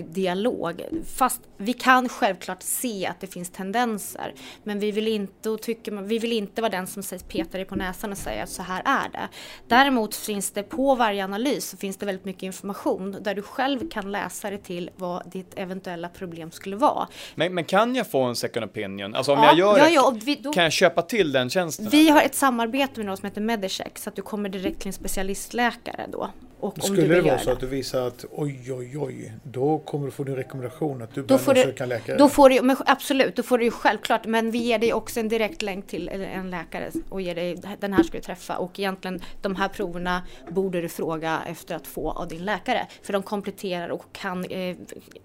dialog. 0.08 0.82
Fast 1.16 1.40
vi 1.56 1.72
kan 1.72 2.08
självklart 2.08 2.62
se 2.62 3.06
att 3.06 3.20
det 3.20 3.26
finns 3.26 3.50
tendenser. 3.50 4.34
Men 4.62 4.78
vi 4.78 4.90
vill 4.90 5.08
inte, 5.08 5.50
och 5.50 5.62
tycker 5.62 5.92
vi 5.92 6.18
vill 6.18 6.32
inte 6.32 6.62
vara 6.62 6.70
den 6.70 6.86
som 6.86 7.02
säger, 7.02 7.24
petar 7.24 7.58
dig 7.58 7.64
på 7.64 7.76
näsan 7.76 8.12
och 8.12 8.18
säger 8.18 8.42
att 8.42 8.50
så 8.50 8.62
här 8.62 8.82
är 8.84 9.08
det. 9.12 9.28
Däremot 9.68 10.14
finns 10.14 10.50
det 10.50 10.62
på 10.62 10.94
varje 10.94 11.24
analys 11.24 11.68
så 11.68 11.76
finns 11.76 11.96
det 11.96 12.06
väldigt 12.06 12.24
mycket 12.24 12.42
information 12.42 13.16
där 13.20 13.34
du 13.34 13.42
själv 13.42 13.90
kan 13.90 14.12
läsa 14.12 14.50
dig 14.50 14.58
till 14.58 14.90
vad 14.96 15.30
ditt 15.30 15.52
eventuella 15.56 16.08
problem 16.08 16.50
skulle 16.50 16.76
vara. 16.76 17.08
Men, 17.34 17.54
men 17.54 17.64
kan 17.64 17.94
jag 17.94 18.10
få 18.10 18.22
en 18.22 18.36
second 18.36 18.64
opinion? 18.64 19.14
Alltså 19.14 19.32
om 19.32 19.38
ja, 19.38 19.48
jag 19.48 19.58
gör 19.58 19.78
ja, 19.78 19.88
ja, 19.88 20.14
vi, 20.24 20.34
då, 20.34 20.52
kan 20.52 20.62
jag 20.62 20.72
köpa 20.72 21.02
till 21.02 21.32
den 21.32 21.50
tjänsten? 21.50 21.88
Vi 21.90 22.10
har 22.10 22.22
ett 22.22 22.34
samarbete 22.34 22.92
med 22.96 23.06
något 23.06 23.18
som 23.18 23.26
heter 23.26 23.40
Medicheck 23.40 23.98
så 23.98 24.08
att 24.08 24.16
du 24.16 24.22
kommer 24.22 24.48
direkt 24.48 24.78
till 24.78 24.88
en 24.88 24.92
specialistläkare 24.92 26.06
då 26.12 26.30
och 26.60 26.84
Skulle 26.84 27.14
det 27.14 27.20
vara 27.20 27.38
så 27.38 27.50
att 27.50 27.60
du 27.60 27.66
visar 27.66 28.06
att 28.06 28.24
oj, 28.30 28.72
oj, 28.72 28.98
oj, 28.98 29.32
då 29.42 29.78
kommer 29.78 30.06
du 30.06 30.12
få 30.12 30.24
din 30.24 30.36
rekommendation 30.36 31.02
att 31.02 31.14
du 31.14 31.22
bör 31.22 31.38
söka 31.38 31.82
en 31.82 31.88
läkare? 31.88 32.16
Då 32.16 32.28
får 32.28 32.50
du, 32.50 32.62
men 32.62 32.76
absolut, 32.86 33.36
då 33.36 33.42
får 33.42 33.58
du 33.58 33.64
ju 33.64 33.70
självklart, 33.70 34.26
men 34.26 34.50
vi 34.50 34.58
ger 34.58 34.78
dig 34.78 34.92
också 34.92 35.20
en 35.20 35.28
direkt 35.28 35.62
länk 35.62 35.86
till 35.86 36.08
en 36.08 36.50
läkare 36.50 36.90
och 37.08 37.20
ger 37.20 37.34
dig, 37.34 37.62
den 37.80 37.92
här 37.92 38.02
ska 38.02 38.16
du 38.16 38.22
träffa 38.22 38.56
och 38.56 38.78
egentligen 38.78 39.20
de 39.42 39.56
här 39.56 39.68
proverna 39.68 40.22
borde 40.48 40.80
du 40.80 40.88
fråga 40.88 41.40
efter 41.46 41.74
att 41.74 41.86
få 41.86 42.10
av 42.10 42.28
din 42.28 42.44
läkare. 42.44 42.86
För 43.02 43.12
de 43.12 43.22
kompletterar 43.22 43.88
och 43.88 44.04
kan 44.12 44.44
eh, 44.44 44.76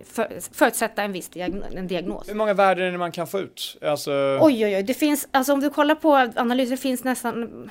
för, 0.03 0.39
förutsätta 0.51 1.03
en 1.03 1.11
viss 1.11 1.29
diagnos, 1.29 1.65
en 1.75 1.87
diagnos. 1.87 2.29
Hur 2.29 2.35
många 2.35 2.53
värden 2.53 2.87
är 2.87 2.91
det 2.91 2.97
man 2.97 3.11
kan 3.11 3.27
få 3.27 3.39
ut? 3.39 3.77
Alltså... 3.81 4.11
Oj, 4.41 4.65
oj, 4.65 4.75
oj, 4.75 4.83
det 4.83 4.93
finns, 4.93 5.27
alltså 5.31 5.53
om 5.53 5.59
du 5.59 5.69
kollar 5.69 5.95
på 5.95 6.13
analyser, 6.35 6.75
finns 6.75 7.03
nästan 7.03 7.69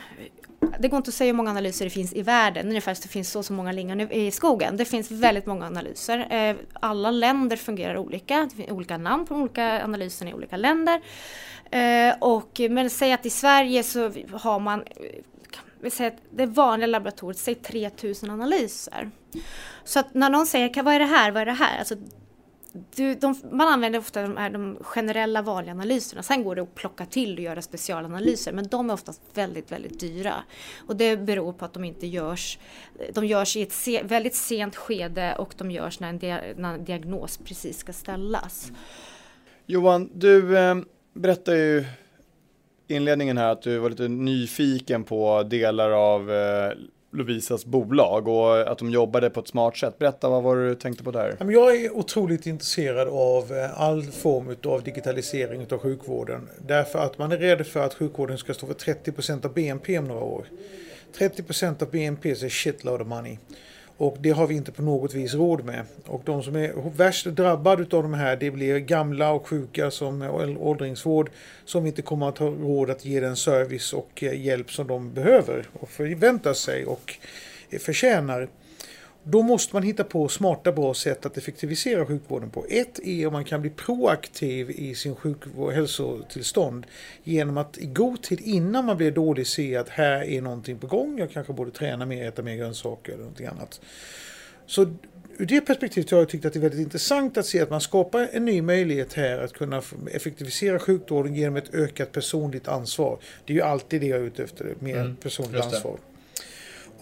det 0.78 0.88
går 0.88 0.97
inte 0.97 1.09
att 1.09 1.14
säga 1.14 1.26
hur 1.26 1.37
många 1.37 1.50
analyser 1.50 1.85
det 1.85 1.90
finns 1.90 2.12
i 2.12 2.23
världen, 2.23 2.69
ungefär 2.69 2.95
som 2.95 3.02
det 3.02 3.09
finns 3.09 3.31
så 3.31 3.42
så 3.42 3.52
många 3.52 3.73
lingon 3.73 4.00
i 4.00 4.31
skogen. 4.31 4.76
Det 4.76 4.85
finns 4.85 5.11
väldigt 5.11 5.47
många 5.47 5.66
analyser. 5.66 6.26
Eh, 6.31 6.57
alla 6.73 7.11
länder 7.11 7.57
fungerar 7.57 7.97
olika, 7.97 8.49
det 8.50 8.57
finns 8.57 8.71
olika 8.71 8.99
namn 8.99 9.26
på 9.26 9.35
de 9.35 9.42
olika 9.42 9.85
analyserna 9.85 10.31
i 10.31 10.35
olika 10.35 10.57
länder. 10.57 11.00
Eh, 11.71 12.14
och, 12.19 12.61
men 12.71 12.90
säg 12.90 13.12
att 13.12 13.26
i 13.26 13.31
Sverige 13.31 13.83
så 13.83 14.12
har 14.33 14.59
man 14.59 14.81
eh, 14.81 14.87
vi 15.83 15.90
säger 15.90 16.11
att 16.11 16.23
det 16.31 16.47
vanliga 16.47 16.87
laboratoriet, 16.87 17.38
säg 17.38 17.54
3000 17.54 18.31
analyser. 18.31 19.11
Så 19.85 19.99
att 19.99 20.14
när 20.14 20.31
någon 20.31 20.47
säger, 20.47 20.83
vad 20.83 20.95
är 20.95 20.99
det 20.99 21.04
här, 21.04 21.31
vad 21.31 21.42
är 21.42 21.47
det 21.47 21.52
här? 21.52 21.78
Alltså, 21.78 21.95
du, 22.97 23.14
de, 23.14 23.35
man 23.50 23.69
använder 23.69 23.99
ofta 23.99 24.23
de, 24.23 24.37
här, 24.37 24.50
de 24.50 24.79
generella 24.81 25.43
vanliga 25.43 25.73
analyserna. 25.73 26.23
Sen 26.23 26.45
går 26.45 26.55
det 26.55 26.62
att 26.62 26.75
plocka 26.75 27.07
till 27.07 27.35
och 27.35 27.45
göra 27.45 27.62
specialanalyser 27.62 28.52
men 28.52 28.69
de 28.69 28.91
är 28.91 28.95
oftast 28.95 29.21
väldigt, 29.35 29.73
väldigt 29.73 30.00
dyra. 30.00 30.35
Och 30.87 30.97
det 30.97 31.17
beror 31.17 31.52
på 31.52 31.64
att 31.64 31.73
de 31.73 31.85
inte 31.85 32.07
görs, 32.07 32.59
de 33.14 33.26
görs 33.26 33.57
i 33.57 33.62
ett 33.62 33.73
se, 33.73 34.02
väldigt 34.02 34.35
sent 34.35 34.76
skede 34.76 35.37
och 35.38 35.55
de 35.59 35.71
görs 35.71 36.00
när 36.00 36.09
en, 36.09 36.19
dia, 36.19 36.41
när 36.57 36.75
en 36.75 36.85
diagnos 36.85 37.38
precis 37.38 37.79
ska 37.79 37.93
ställas. 37.93 38.73
Johan, 39.67 40.11
du 40.14 40.59
eh, 40.59 40.76
berättar 41.14 41.55
ju 41.55 41.85
inledningen 42.88 43.38
här 43.38 43.52
att 43.52 43.62
du 43.62 43.79
var 43.79 43.91
lite 43.91 44.09
nyfiken 44.09 45.05
på 45.05 45.43
delar 45.43 45.91
av 45.91 46.33
eh, 46.33 46.73
Lovisas 47.14 47.64
bolag 47.64 48.28
och 48.28 48.71
att 48.71 48.78
de 48.78 48.90
jobbade 48.90 49.31
på 49.31 49.40
ett 49.40 49.49
smart 49.49 49.76
sätt. 49.76 49.99
Berätta, 49.99 50.28
vad 50.28 50.42
var 50.42 50.57
du 50.57 50.75
tänkte 50.75 51.04
på 51.04 51.11
där? 51.11 51.37
Jag 51.38 51.76
är 51.76 51.97
otroligt 51.97 52.47
intresserad 52.47 53.09
av 53.09 53.52
eh, 53.52 53.81
all 53.81 54.02
form 54.02 54.57
av 54.64 54.83
digitalisering 54.83 55.66
av 55.71 55.78
sjukvården. 55.78 56.49
Därför 56.66 56.99
att 56.99 57.19
man 57.19 57.33
är 57.33 57.37
rädd 57.37 57.66
för 57.66 57.81
att 57.81 57.95
sjukvården 57.95 58.38
ska 58.38 58.54
stå 58.54 58.66
för 58.66 58.75
30% 58.75 59.47
av 59.47 59.52
BNP 59.52 59.99
om 59.99 60.04
några 60.04 60.25
år. 60.25 60.47
30% 61.19 61.83
av 61.83 61.90
BNP 61.90 62.31
är 62.31 62.49
shitload 62.49 63.00
of 63.00 63.09
money. 63.09 63.38
Och 64.03 64.17
det 64.21 64.31
har 64.31 64.47
vi 64.47 64.55
inte 64.55 64.73
på 64.73 64.83
något 64.83 65.15
vis 65.15 65.35
råd 65.35 65.65
med. 65.65 65.85
Och 66.07 66.23
de 66.25 66.43
som 66.43 66.57
är 66.57 66.97
värst 66.97 67.27
drabbade 67.27 67.97
av 67.97 68.03
de 68.03 68.15
här 68.15 68.37
det 68.37 68.51
blir 68.51 68.79
gamla 68.79 69.31
och 69.31 69.47
sjuka 69.47 69.91
som 69.91 70.23
åldringsvård 70.61 71.31
som 71.65 71.87
inte 71.87 72.03
kommer 72.03 72.29
att 72.29 72.39
ha 72.39 72.47
råd 72.47 72.91
att 72.91 73.05
ge 73.05 73.21
den 73.21 73.37
service 73.37 73.93
och 73.93 74.23
eh, 74.23 74.41
hjälp 74.41 74.73
som 74.73 74.87
de 74.87 75.15
behöver 75.15 75.67
och 75.81 75.89
förväntar 75.89 76.53
sig 76.53 76.85
och 76.85 77.15
eh, 77.71 77.79
förtjänar. 77.79 78.49
Då 79.25 79.43
måste 79.43 79.76
man 79.76 79.83
hitta 79.83 80.05
på 80.05 80.29
smarta, 80.29 80.73
bra 80.73 80.95
sätt 80.95 81.26
att 81.26 81.37
effektivisera 81.37 82.07
sjukvården 82.07 82.50
på. 82.50 82.67
Ett 82.69 82.99
är 82.99 83.26
om 83.26 83.33
man 83.33 83.45
kan 83.45 83.61
bli 83.61 83.71
proaktiv 83.71 84.71
i 84.71 84.95
sin 84.95 85.14
sjukvård, 85.14 85.73
hälsotillstånd 85.73 86.87
genom 87.25 87.57
att 87.57 87.79
i 87.79 87.87
god 87.87 88.23
tid 88.23 88.41
innan 88.41 88.85
man 88.85 88.97
blir 88.97 89.11
dålig 89.11 89.47
se 89.47 89.76
att 89.76 89.88
här 89.88 90.23
är 90.23 90.43
någonting 90.43 90.79
på 90.79 90.87
gång. 90.87 91.19
Jag 91.19 91.31
kanske 91.31 91.52
borde 91.52 91.71
träna 91.71 92.07
mer, 92.07 92.29
äta 92.29 92.43
mer 92.43 92.57
grönsaker 92.57 93.12
eller 93.12 93.23
någonting 93.23 93.47
annat. 93.47 93.81
Så 94.67 94.83
ur 95.38 95.47
det 95.47 95.61
perspektivet 95.61 96.11
har 96.11 96.19
jag 96.19 96.29
tyckt 96.29 96.45
att 96.45 96.52
det 96.52 96.59
är 96.59 96.61
väldigt 96.61 96.81
intressant 96.81 97.37
att 97.37 97.47
se 97.47 97.61
att 97.61 97.71
man 97.71 97.81
skapar 97.81 98.29
en 98.33 98.45
ny 98.45 98.62
möjlighet 98.62 99.12
här 99.12 99.38
att 99.38 99.52
kunna 99.52 99.83
effektivisera 100.12 100.79
sjukvården 100.79 101.35
genom 101.35 101.57
ett 101.57 101.75
ökat 101.75 102.12
personligt 102.12 102.69
ansvar. 102.69 103.19
Det 103.45 103.52
är 103.52 103.55
ju 103.55 103.62
alltid 103.62 104.00
det 104.00 104.07
jag 104.07 104.21
är 104.21 104.25
ute 104.25 104.43
efter, 104.45 104.75
mer 104.79 104.97
mm, 104.97 105.17
personligt 105.17 105.62
ansvar. 105.62 105.99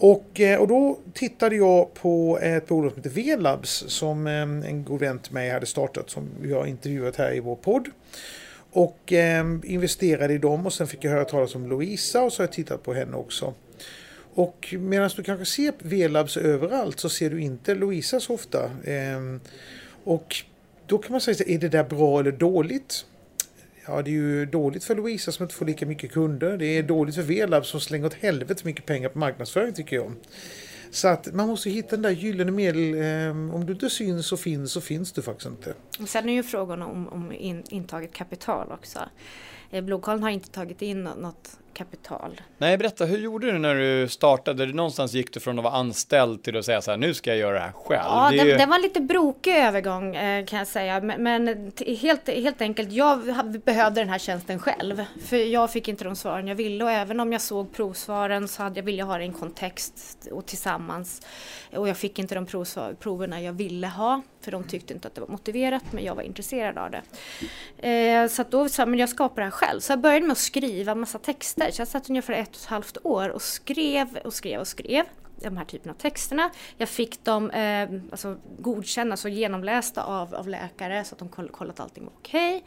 Och, 0.03 0.39
eh, 0.39 0.59
och 0.59 0.67
då 0.67 0.99
tittade 1.13 1.55
jag 1.55 1.93
på 1.93 2.39
ett 2.41 2.67
bolag 2.67 2.91
som 2.91 2.97
heter 2.97 3.09
V-labs 3.09 3.83
som 3.87 4.27
eh, 4.27 4.41
en 4.41 4.83
god 4.83 4.99
vän 4.99 5.19
till 5.19 5.33
mig 5.33 5.49
hade 5.49 5.65
startat 5.65 6.09
som 6.09 6.29
vi 6.41 6.53
har 6.53 6.65
intervjuat 6.65 7.15
här 7.15 7.33
i 7.33 7.39
vår 7.39 7.55
podd. 7.55 7.89
Och 8.71 9.13
eh, 9.13 9.45
investerade 9.63 10.33
i 10.33 10.37
dem 10.37 10.65
och 10.65 10.73
sen 10.73 10.87
fick 10.87 11.03
jag 11.03 11.11
höra 11.11 11.25
talas 11.25 11.55
om 11.55 11.69
Louisa 11.69 12.21
och 12.21 12.33
så 12.33 12.41
har 12.41 12.47
jag 12.47 12.53
tittat 12.53 12.83
på 12.83 12.93
henne 12.93 13.17
också. 13.17 13.53
Och 14.33 14.75
medan 14.79 15.09
du 15.15 15.23
kanske 15.23 15.45
ser 15.45 15.73
V-labs 15.79 16.37
överallt 16.37 16.99
så 16.99 17.09
ser 17.09 17.29
du 17.29 17.41
inte 17.41 17.75
Louisa 17.75 18.19
så 18.19 18.33
ofta. 18.33 18.63
Eh, 18.83 19.37
och 20.03 20.35
då 20.87 20.97
kan 20.97 21.11
man 21.11 21.21
säga, 21.21 21.45
är 21.47 21.57
det 21.57 21.69
där 21.69 21.83
bra 21.83 22.19
eller 22.19 22.31
dåligt? 22.31 23.05
Ja, 23.85 24.01
det 24.01 24.09
är 24.09 24.13
ju 24.13 24.45
dåligt 24.45 24.83
för 24.83 24.95
Louisa 24.95 25.31
som 25.31 25.43
inte 25.43 25.55
får 25.55 25.65
lika 25.65 25.85
mycket 25.85 26.11
kunder. 26.11 26.57
Det 26.57 26.65
är 26.65 26.83
dåligt 26.83 27.15
för 27.15 27.21
Velab 27.21 27.65
som 27.65 27.79
slänger 27.79 28.05
åt 28.05 28.13
helvete 28.13 28.61
mycket 28.65 28.85
pengar 28.85 29.09
på 29.09 29.19
marknadsföring 29.19 29.73
tycker 29.73 29.95
jag. 29.95 30.13
Så 30.91 31.07
att 31.07 31.33
man 31.33 31.47
måste 31.47 31.69
hitta 31.69 31.89
den 31.89 32.01
där 32.01 32.09
gyllene 32.09 32.51
medel. 32.51 32.93
Eh, 32.93 33.55
om 33.55 33.65
du 33.65 33.73
inte 33.73 33.89
syns 33.89 34.27
så 34.27 34.37
finns 34.37 34.71
så 34.71 34.81
finns 34.81 35.11
du 35.11 35.21
faktiskt 35.21 35.49
inte. 35.49 35.73
Och 35.99 36.09
sen 36.09 36.29
är 36.29 36.33
ju 36.33 36.43
frågan 36.43 36.81
om, 36.81 37.07
om 37.07 37.31
in, 37.31 37.63
intaget 37.69 38.13
kapital 38.13 38.71
också. 38.71 38.99
Eh, 39.71 39.99
har 40.19 40.29
inte 40.29 40.49
tagit 40.49 40.81
in 40.81 41.03
något 41.03 41.57
kapital. 41.73 42.41
Nej, 42.57 42.77
berätta, 42.77 43.05
hur 43.05 43.17
gjorde 43.17 43.51
du 43.51 43.59
när 43.59 43.75
du 43.75 44.07
startade? 44.07 44.65
Någonstans 44.65 45.13
gick 45.13 45.33
du 45.33 45.39
från 45.39 45.59
att 45.59 45.63
vara 45.63 45.73
anställd 45.73 46.43
till 46.43 46.57
att 46.57 46.65
säga 46.65 46.81
så 46.81 46.91
här, 46.91 46.97
nu 46.97 47.13
ska 47.13 47.29
jag 47.29 47.39
göra 47.39 47.53
det 47.53 47.59
här 47.59 47.71
själv. 47.71 48.03
Ja, 48.05 48.29
det, 48.31 48.43
det, 48.43 48.57
det 48.57 48.65
var 48.65 48.75
en 48.75 48.81
lite 48.81 49.01
brokig 49.01 49.55
övergång 49.55 50.15
eh, 50.15 50.45
kan 50.45 50.59
jag 50.59 50.67
säga. 50.67 51.01
Men, 51.01 51.23
men, 51.23 51.71
helt, 52.01 52.29
helt 52.29 52.61
enkelt, 52.61 52.91
jag 52.91 53.19
behövde 53.65 54.01
den 54.01 54.09
här 54.09 54.19
tjänsten 54.19 54.59
själv. 54.59 55.05
För 55.25 55.37
jag 55.37 55.71
fick 55.71 55.87
inte 55.87 56.03
de 56.03 56.15
svaren 56.15 56.47
jag 56.47 56.55
ville 56.55 56.83
och 56.83 56.91
även 56.91 57.19
om 57.19 57.31
jag 57.31 57.41
såg 57.41 57.73
provsvaren 57.73 58.47
så 58.47 58.63
hade 58.63 58.79
jag 58.79 58.85
ville 58.85 59.03
ha 59.03 59.17
det 59.17 59.23
i 59.23 59.27
en 59.27 59.33
kontext 59.33 60.27
och 60.31 60.45
tillsammans. 60.45 61.21
Och 61.75 61.87
jag 61.87 61.97
fick 61.97 62.19
inte 62.19 62.35
de 62.35 62.45
provsvar, 62.45 62.95
proverna 62.99 63.41
jag 63.41 63.53
ville 63.53 63.87
ha. 63.87 64.21
För 64.41 64.51
de 64.51 64.63
tyckte 64.63 64.93
inte 64.93 65.07
att 65.07 65.15
det 65.15 65.21
var 65.21 65.27
motiverat 65.27 65.83
men 65.91 66.03
jag 66.03 66.15
var 66.15 66.23
intresserad 66.23 66.77
av 66.77 66.91
det. 66.91 67.01
Eh, 67.89 68.27
så 68.27 68.43
då 68.49 68.69
sa 68.69 68.81
jag, 68.81 68.95
jag 68.95 69.09
skapar 69.09 69.41
det 69.41 69.43
här 69.43 69.51
själv. 69.51 69.79
Så 69.79 69.91
jag 69.91 69.99
började 69.99 70.25
med 70.25 70.31
att 70.31 70.37
skriva 70.37 70.95
massa 70.95 71.19
texter. 71.19 71.60
Så 71.71 71.81
jag 71.81 71.87
satt 71.87 72.09
ungefär 72.09 72.33
ett 72.33 72.49
och 72.49 72.55
ett 72.55 72.65
halvt 72.65 72.97
år 73.03 73.29
och 73.29 73.41
skrev 73.41 74.17
och 74.23 74.33
skrev 74.33 74.59
och 74.59 74.67
skrev 74.67 75.05
de 75.43 75.57
här 75.57 75.65
typen 75.65 75.91
av 75.91 75.95
texterna. 75.95 76.49
Jag 76.77 76.89
fick 76.89 77.23
dem 77.23 77.49
eh, 77.51 77.89
alltså 78.11 78.37
godkända, 78.59 79.13
alltså 79.13 79.29
genomlästa 79.29 80.03
av, 80.03 80.35
av 80.35 80.47
läkare 80.47 81.03
så 81.03 81.15
att 81.15 81.19
de 81.19 81.29
kollat 81.29 81.59
att 81.59 81.79
allting 81.79 82.05
var 82.05 82.13
okej. 82.17 82.63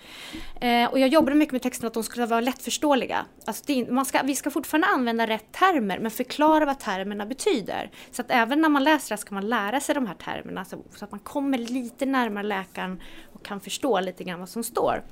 Okay. 0.57 0.71
Eh, 0.71 0.91
och 0.91 0.99
jag 0.99 1.09
jobbade 1.09 1.37
mycket 1.37 1.53
med 1.53 1.63
texterna 1.63 1.87
att 1.87 1.95
de 1.95 2.03
skulle 2.03 2.27
vara 2.27 2.41
lättförståeliga. 2.41 3.27
Alltså 3.45 3.65
det, 3.67 3.91
man 3.91 4.05
ska, 4.05 4.23
vi 4.23 4.37
ska 4.37 4.51
fortfarande 4.51 4.87
använda 4.87 5.27
rätt 5.27 5.53
termer 5.53 5.99
men 5.99 6.11
förklara 6.11 6.65
vad 6.65 6.79
termerna 6.79 7.27
betyder. 7.27 7.91
Så 8.11 8.23
att 8.23 8.31
även 8.31 8.61
när 8.61 8.69
man 8.69 8.85
läser 8.85 9.17
det 9.17 9.21
ska 9.21 9.35
man 9.35 9.49
lära 9.49 9.81
sig 9.81 9.95
de 9.95 10.07
här 10.07 10.15
termerna 10.15 10.65
så, 10.65 10.79
så 10.97 11.05
att 11.05 11.11
man 11.11 11.21
kommer 11.21 11.59
lite 11.59 12.07
närmare 12.07 12.47
läkaren 12.47 13.03
och 13.33 13.45
kan 13.45 13.61
förstå 13.61 14.01
lite 14.01 14.25
grann 14.25 14.41
vad 14.41 14.49
som 14.49 14.65
står. 14.65 15.03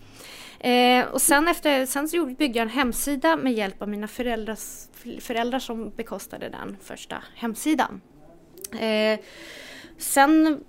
Eh, 0.62 1.06
och 1.06 1.22
sen, 1.22 1.48
efter, 1.48 1.86
sen 1.86 2.08
så 2.08 2.26
byggde 2.26 2.58
jag 2.58 2.62
en 2.62 2.68
hemsida 2.68 3.36
med 3.36 3.52
hjälp 3.52 3.82
av 3.82 3.88
mina 3.88 4.08
föräldrars, 4.08 4.88
föräldrar 5.20 5.58
som 5.58 5.90
bekostade 5.90 6.48
den 6.48 6.76
första 6.82 7.22
hemsidan. 7.34 8.00
Eh, 8.80 9.20
sen 9.98 10.64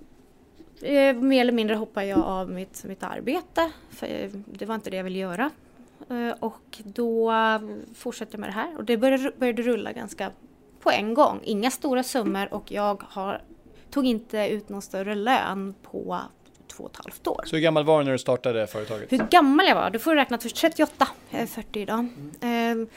eh, 0.82 1.16
mer 1.16 1.40
eller 1.40 1.52
mindre 1.52 1.76
hoppade 1.76 2.06
jag 2.06 2.18
av 2.18 2.50
mitt, 2.50 2.84
mitt 2.84 3.02
arbete, 3.02 3.70
för 3.90 4.06
eh, 4.06 4.30
det 4.46 4.66
var 4.66 4.74
inte 4.74 4.90
det 4.90 4.96
jag 4.96 5.04
ville 5.04 5.18
göra. 5.18 5.50
Eh, 6.10 6.36
och 6.40 6.78
då 6.84 7.32
fortsatte 7.94 8.32
jag 8.32 8.40
med 8.40 8.48
det 8.48 8.54
här 8.54 8.76
och 8.76 8.84
det 8.84 8.96
började, 8.96 9.32
började 9.38 9.62
rulla 9.62 9.92
ganska 9.92 10.30
på 10.80 10.90
en 10.90 11.14
gång. 11.14 11.40
Inga 11.44 11.70
stora 11.70 12.02
summor 12.02 12.54
och 12.54 12.72
jag 12.72 13.02
har, 13.08 13.42
tog 13.90 14.06
inte 14.06 14.48
ut 14.48 14.68
någon 14.68 14.82
större 14.82 15.14
lön 15.14 15.74
på 15.82 16.20
två 16.76 16.84
och 16.84 16.90
ett 16.90 16.96
halvt 17.04 17.26
år. 17.26 17.42
Så 17.46 17.56
hur 17.56 17.62
gammal 17.62 17.84
var 17.84 17.98
du 17.98 18.04
när 18.04 18.12
du 18.12 18.18
startade 18.18 18.66
företaget? 18.66 19.12
Hur 19.12 19.26
gammal 19.30 19.66
jag 19.66 19.74
var? 19.74 19.90
Du 19.90 19.98
får 19.98 20.14
räkna 20.14 20.38
till 20.38 20.50
38, 20.50 21.08
jag 21.30 21.40
är 21.40 21.46
40 21.46 21.80
idag. 21.80 22.06
Mm. 22.40 22.88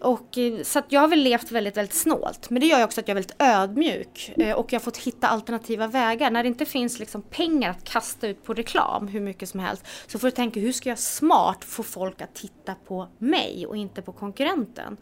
och, 0.00 0.38
eh, 0.38 0.62
så 0.62 0.82
jag 0.88 1.00
har 1.00 1.08
väl 1.08 1.18
levt 1.18 1.50
väldigt, 1.50 1.76
väldigt 1.76 1.94
snålt. 1.94 2.50
Men 2.50 2.60
det 2.60 2.66
gör 2.66 2.78
ju 2.78 2.84
också 2.84 3.00
att 3.00 3.08
jag 3.08 3.18
är 3.18 3.22
väldigt 3.22 3.42
ödmjuk. 3.42 4.32
Eh, 4.36 4.56
och 4.56 4.72
jag 4.72 4.80
har 4.80 4.84
fått 4.84 4.96
hitta 4.96 5.28
alternativa 5.28 5.86
vägar. 5.86 6.30
När 6.30 6.42
det 6.42 6.48
inte 6.48 6.64
finns 6.64 6.98
liksom 6.98 7.22
pengar 7.22 7.70
att 7.70 7.84
kasta 7.84 8.28
ut 8.28 8.44
på 8.44 8.54
reklam 8.54 9.08
hur 9.08 9.20
mycket 9.20 9.48
som 9.48 9.60
helst. 9.60 9.86
Så 10.06 10.18
får 10.18 10.26
du 10.26 10.30
tänka, 10.30 10.60
hur 10.60 10.72
ska 10.72 10.88
jag 10.88 10.98
smart 10.98 11.64
få 11.64 11.82
folk 11.82 12.20
att 12.20 12.34
titta 12.34 12.74
på 12.86 13.08
mig 13.18 13.66
och 13.66 13.76
inte 13.76 14.02
på 14.02 14.12
konkurrenten? 14.12 14.96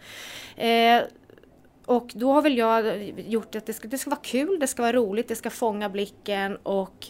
Eh, 0.56 1.02
och 1.86 2.10
då 2.14 2.32
har 2.32 2.42
väl 2.42 2.58
jag 2.58 3.02
gjort 3.28 3.54
att 3.54 3.66
det 3.66 3.72
ska, 3.72 3.88
det 3.88 3.98
ska 3.98 4.10
vara 4.10 4.20
kul, 4.20 4.58
det 4.60 4.66
ska 4.66 4.82
vara 4.82 4.92
roligt, 4.92 5.28
det 5.28 5.36
ska 5.36 5.50
fånga 5.50 5.88
blicken 5.88 6.56
och 6.56 7.06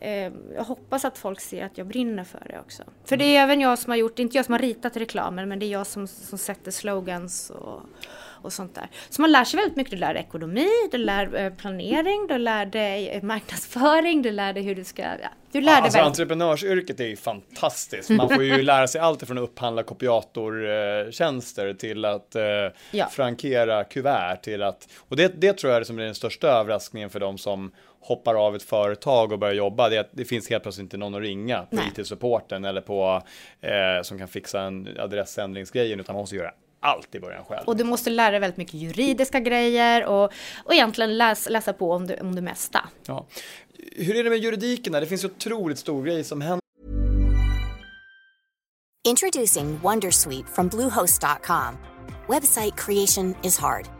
eh, 0.00 0.32
jag 0.54 0.64
hoppas 0.64 1.04
att 1.04 1.18
folk 1.18 1.40
ser 1.40 1.64
att 1.64 1.78
jag 1.78 1.86
brinner 1.86 2.24
för 2.24 2.46
det 2.48 2.58
också. 2.60 2.82
För 3.04 3.16
det 3.16 3.24
är 3.24 3.42
även 3.42 3.60
jag 3.60 3.78
som 3.78 3.90
har 3.90 3.96
gjort, 3.96 4.18
inte 4.18 4.36
jag 4.36 4.44
som 4.46 4.52
har 4.52 4.58
ritat 4.58 4.96
reklamen, 4.96 5.48
men 5.48 5.58
det 5.58 5.66
är 5.66 5.70
jag 5.70 5.86
som, 5.86 6.06
som 6.06 6.38
sätter 6.38 6.70
slogans 6.70 7.50
och, 7.50 7.80
och 8.42 8.52
sånt 8.52 8.74
där. 8.74 8.88
Så 9.08 9.20
man 9.20 9.32
lär 9.32 9.44
sig 9.44 9.56
väldigt 9.56 9.76
mycket. 9.76 9.90
Du 9.90 9.96
lär 9.96 10.14
dig 10.14 10.22
ekonomi, 10.22 10.68
du 10.90 10.98
lär 10.98 11.36
eh, 11.36 11.52
planering, 11.52 12.26
du 12.26 12.38
lär 12.38 12.66
dig 12.66 13.08
eh, 13.08 13.22
marknadsföring, 13.22 14.22
du 14.22 14.30
lär 14.30 14.52
dig 14.52 14.62
hur 14.62 14.74
du 14.74 14.84
ska... 14.84 15.02
Ja, 15.02 15.28
du 15.52 15.60
lär 15.60 15.72
ja, 15.72 15.80
alltså, 15.80 15.98
entreprenörsyrket 15.98 17.00
är 17.00 17.06
ju 17.06 17.16
fantastiskt. 17.16 18.10
Man 18.10 18.28
får 18.28 18.44
ju 18.44 18.62
lära 18.62 18.88
sig 18.88 19.00
allt 19.00 19.26
från 19.26 19.38
att 19.38 19.44
upphandla 19.44 19.82
kopiatortjänster 19.82 21.74
till 21.74 22.04
att 22.04 22.34
eh, 22.34 22.42
ja. 22.90 23.06
frankera 23.10 23.84
kuvert 23.84 24.36
till 24.36 24.62
att... 24.62 24.88
Och 24.98 25.16
det, 25.16 25.40
det 25.40 25.52
tror 25.52 25.72
jag 25.72 25.80
är 25.80 25.84
som 25.84 25.98
är 25.98 26.02
den 26.02 26.14
största 26.14 26.48
överraskningen 26.48 27.10
för 27.10 27.20
de 27.20 27.38
som 27.38 27.72
hoppar 28.00 28.34
av 28.34 28.56
ett 28.56 28.62
företag 28.62 29.32
och 29.32 29.38
börjar 29.38 29.54
jobba, 29.54 29.88
det, 29.88 30.08
det 30.12 30.24
finns 30.24 30.50
helt 30.50 30.62
plötsligt 30.62 30.84
inte 30.84 30.96
någon 30.96 31.14
att 31.14 31.20
ringa 31.20 31.62
på 31.62 31.76
IT-supporten 31.76 32.64
eller 32.64 32.80
på 32.80 33.22
eh, 33.60 34.02
som 34.02 34.18
kan 34.18 34.28
fixa 34.28 34.60
en 34.60 34.88
adressändringsgrejen 34.98 36.00
utan 36.00 36.14
man 36.14 36.22
måste 36.22 36.36
göra 36.36 36.52
allt 36.80 37.14
i 37.14 37.20
början 37.20 37.44
själv. 37.44 37.64
Och 37.66 37.76
du 37.76 37.84
måste 37.84 38.10
lära 38.10 38.30
dig 38.30 38.40
väldigt 38.40 38.56
mycket 38.56 38.74
juridiska 38.74 39.40
grejer 39.40 40.04
och, 40.06 40.32
och 40.64 40.74
egentligen 40.74 41.18
läs, 41.18 41.48
läsa 41.50 41.72
på 41.72 41.92
om 41.92 42.06
det, 42.06 42.20
om 42.20 42.34
det 42.34 42.42
mesta. 42.42 42.88
Ja. 43.06 43.26
Hur 43.96 44.16
är 44.16 44.24
det 44.24 44.30
med 44.30 44.38
juridiken? 44.38 44.92
Det 44.92 45.06
finns 45.06 45.24
ju 45.24 45.28
otroligt 45.28 45.78
stor 45.78 46.04
grej 46.04 46.24
som 46.24 46.40
händer. 46.40 46.60
Introducing 49.08 49.78
Wondersuite 49.82 50.48
from 50.48 50.68
Bluehost.com. 50.68 51.78
Website 52.28 52.76
creation 52.76 53.34
is 53.42 53.58
hard. 53.58 53.99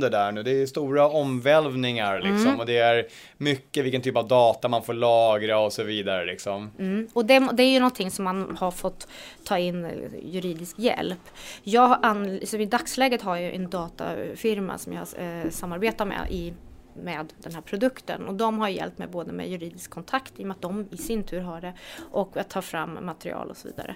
det 0.00 0.08
där 0.08 0.32
nu. 0.32 0.42
Det 0.42 0.62
är 0.62 0.66
stora 0.66 1.08
omvälvningar 1.08 2.20
liksom 2.20 2.46
Mm. 2.46 2.60
och 2.60 2.66
det 2.66 2.78
är 2.78 3.06
mycket 3.36 3.84
vilken 3.84 4.02
typ 4.02 4.16
av 4.16 4.28
data 4.28 4.68
man 4.68 4.82
får 4.82 4.94
lagra 4.94 5.58
och 5.58 5.72
så 5.72 5.82
vidare 5.82 6.24
liksom. 6.24 6.70
Mm. 6.78 7.08
Och 7.12 7.26
det, 7.26 7.48
det 7.52 7.62
är 7.62 7.70
ju 7.70 7.78
någonting 7.78 8.10
som 8.10 8.24
man 8.24 8.56
har 8.60 8.70
fått 8.70 9.08
ta 9.44 9.58
in 9.58 9.84
eh, 9.84 9.90
juridisk 10.22 10.78
hjälp. 10.78 11.20
Jag 11.62 11.88
har 11.88 11.98
an, 12.02 12.40
så 12.44 12.56
I 12.56 12.66
dagsläget 12.66 13.22
har 13.22 13.36
jag 13.36 13.54
en 13.54 13.70
datafirma 13.70 14.78
som 14.78 14.92
jag 14.92 15.06
eh, 15.18 15.50
samarbetar 15.50 16.04
med 16.06 16.26
i 16.30 16.54
med 17.02 17.32
den 17.38 17.54
här 17.54 17.60
produkten 17.60 18.24
och 18.28 18.34
de 18.34 18.58
har 18.58 18.68
hjälpt 18.68 18.98
mig 18.98 19.08
både 19.08 19.32
med 19.32 19.48
juridisk 19.50 19.90
kontakt 19.90 20.32
i 20.36 20.42
och 20.42 20.46
med 20.46 20.54
att 20.54 20.62
de 20.62 20.88
i 20.90 20.96
sin 20.96 21.22
tur 21.24 21.40
har 21.40 21.60
det 21.60 21.72
och 22.10 22.36
att 22.36 22.50
ta 22.50 22.62
fram 22.62 22.98
material 23.02 23.50
och 23.50 23.56
så 23.56 23.68
vidare. 23.68 23.94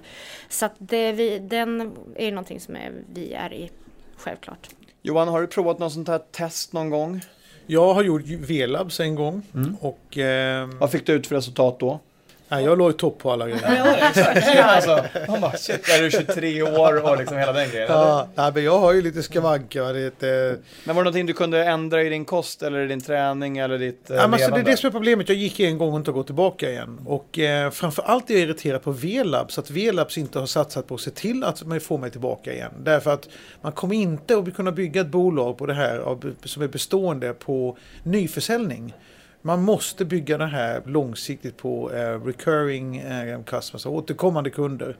Så 0.48 0.66
att 0.66 0.74
det 0.78 1.12
vi, 1.12 1.38
den 1.38 1.96
är 2.16 2.30
någonting 2.30 2.60
som 2.60 2.76
är, 2.76 2.92
vi 3.12 3.32
är 3.32 3.52
i, 3.52 3.70
självklart. 4.16 4.68
Johan, 5.02 5.28
har 5.28 5.40
du 5.40 5.46
provat 5.46 5.78
något 5.78 5.92
sånt 5.92 6.08
här 6.08 6.20
test 6.32 6.72
någon 6.72 6.90
gång? 6.90 7.20
Jag 7.66 7.94
har 7.94 8.02
gjort 8.02 8.22
V-labs 8.26 9.00
en 9.00 9.14
gång 9.14 9.42
och 9.80 10.18
eh, 10.18 10.68
Vad 10.80 10.90
fick 10.90 11.06
du 11.06 11.12
ut 11.12 11.26
för 11.26 11.34
resultat 11.36 11.80
då? 11.80 12.00
Nej, 12.48 12.64
jag 12.64 12.78
låg 12.78 12.90
i 12.90 12.94
topp 12.94 13.18
på 13.18 13.32
alla 13.32 13.46
grejer. 13.48 14.62
alltså, 14.64 15.04
man 15.28 15.40
bara, 15.40 15.52
shit, 15.56 15.88
är 15.88 16.02
du 16.02 16.10
23 16.10 16.62
år 16.62 17.04
och 17.10 17.18
liksom 17.18 17.36
hela 17.36 17.52
den 17.52 17.70
grejen? 17.70 17.86
Ja, 17.90 18.28
nej, 18.34 18.50
men 18.54 18.64
jag 18.64 18.78
har 18.78 18.92
ju 18.92 19.02
lite 19.02 19.22
skavanker. 19.22 19.80
eh, 20.06 20.10
Men 20.20 20.58
var 20.86 20.94
det 20.94 20.94
någonting 20.94 21.26
du 21.26 21.32
kunde 21.32 21.64
ändra 21.64 22.02
i 22.02 22.08
din 22.08 22.24
kost 22.24 22.62
eller 22.62 22.80
i 22.80 22.86
din 22.86 23.00
träning 23.00 23.58
eller 23.58 23.78
ditt 23.78 24.10
eh, 24.10 24.16
Ja, 24.16 24.22
men 24.22 24.32
alltså, 24.34 24.50
det 24.50 24.60
är 24.60 24.64
det 24.64 24.76
som 24.76 24.86
är 24.86 24.90
problemet. 24.90 25.28
Jag 25.28 25.38
gick 25.38 25.60
en 25.60 25.78
gång 25.78 25.92
och 25.92 25.98
inte 25.98 26.10
gått 26.12 26.26
tillbaka 26.26 26.70
igen. 26.70 26.98
Och 27.06 27.38
eh, 27.38 27.70
framförallt 27.70 28.30
är 28.30 28.34
jag 28.34 28.42
irriterad 28.42 28.82
på 28.82 28.90
V-labs. 28.92 29.58
Att 29.58 29.70
V-labs 29.70 30.18
inte 30.18 30.38
har 30.38 30.46
satsat 30.46 30.86
på 30.86 30.94
att 30.94 31.00
se 31.00 31.10
till 31.10 31.44
att 31.44 31.62
man 31.64 31.80
får 31.80 31.98
mig 31.98 32.10
tillbaka 32.10 32.52
igen. 32.52 32.72
Därför 32.82 33.10
att 33.10 33.28
man 33.62 33.72
kommer 33.72 33.94
inte 33.94 34.38
att 34.38 34.54
kunna 34.56 34.72
bygga 34.72 35.00
ett 35.00 35.06
bolag 35.06 35.58
på 35.58 35.66
det 35.66 35.74
här 35.74 35.98
av, 35.98 36.34
som 36.44 36.62
är 36.62 36.68
bestående 36.68 37.32
på 37.32 37.76
nyförsäljning. 38.02 38.94
Man 39.42 39.62
måste 39.62 40.04
bygga 40.04 40.38
det 40.38 40.46
här 40.46 40.82
långsiktigt 40.86 41.56
på 41.56 41.92
eh, 41.92 42.24
recurring 42.24 42.96
eh, 42.96 43.42
customers, 43.42 43.86
återkommande 43.86 44.50
kunder. 44.50 44.96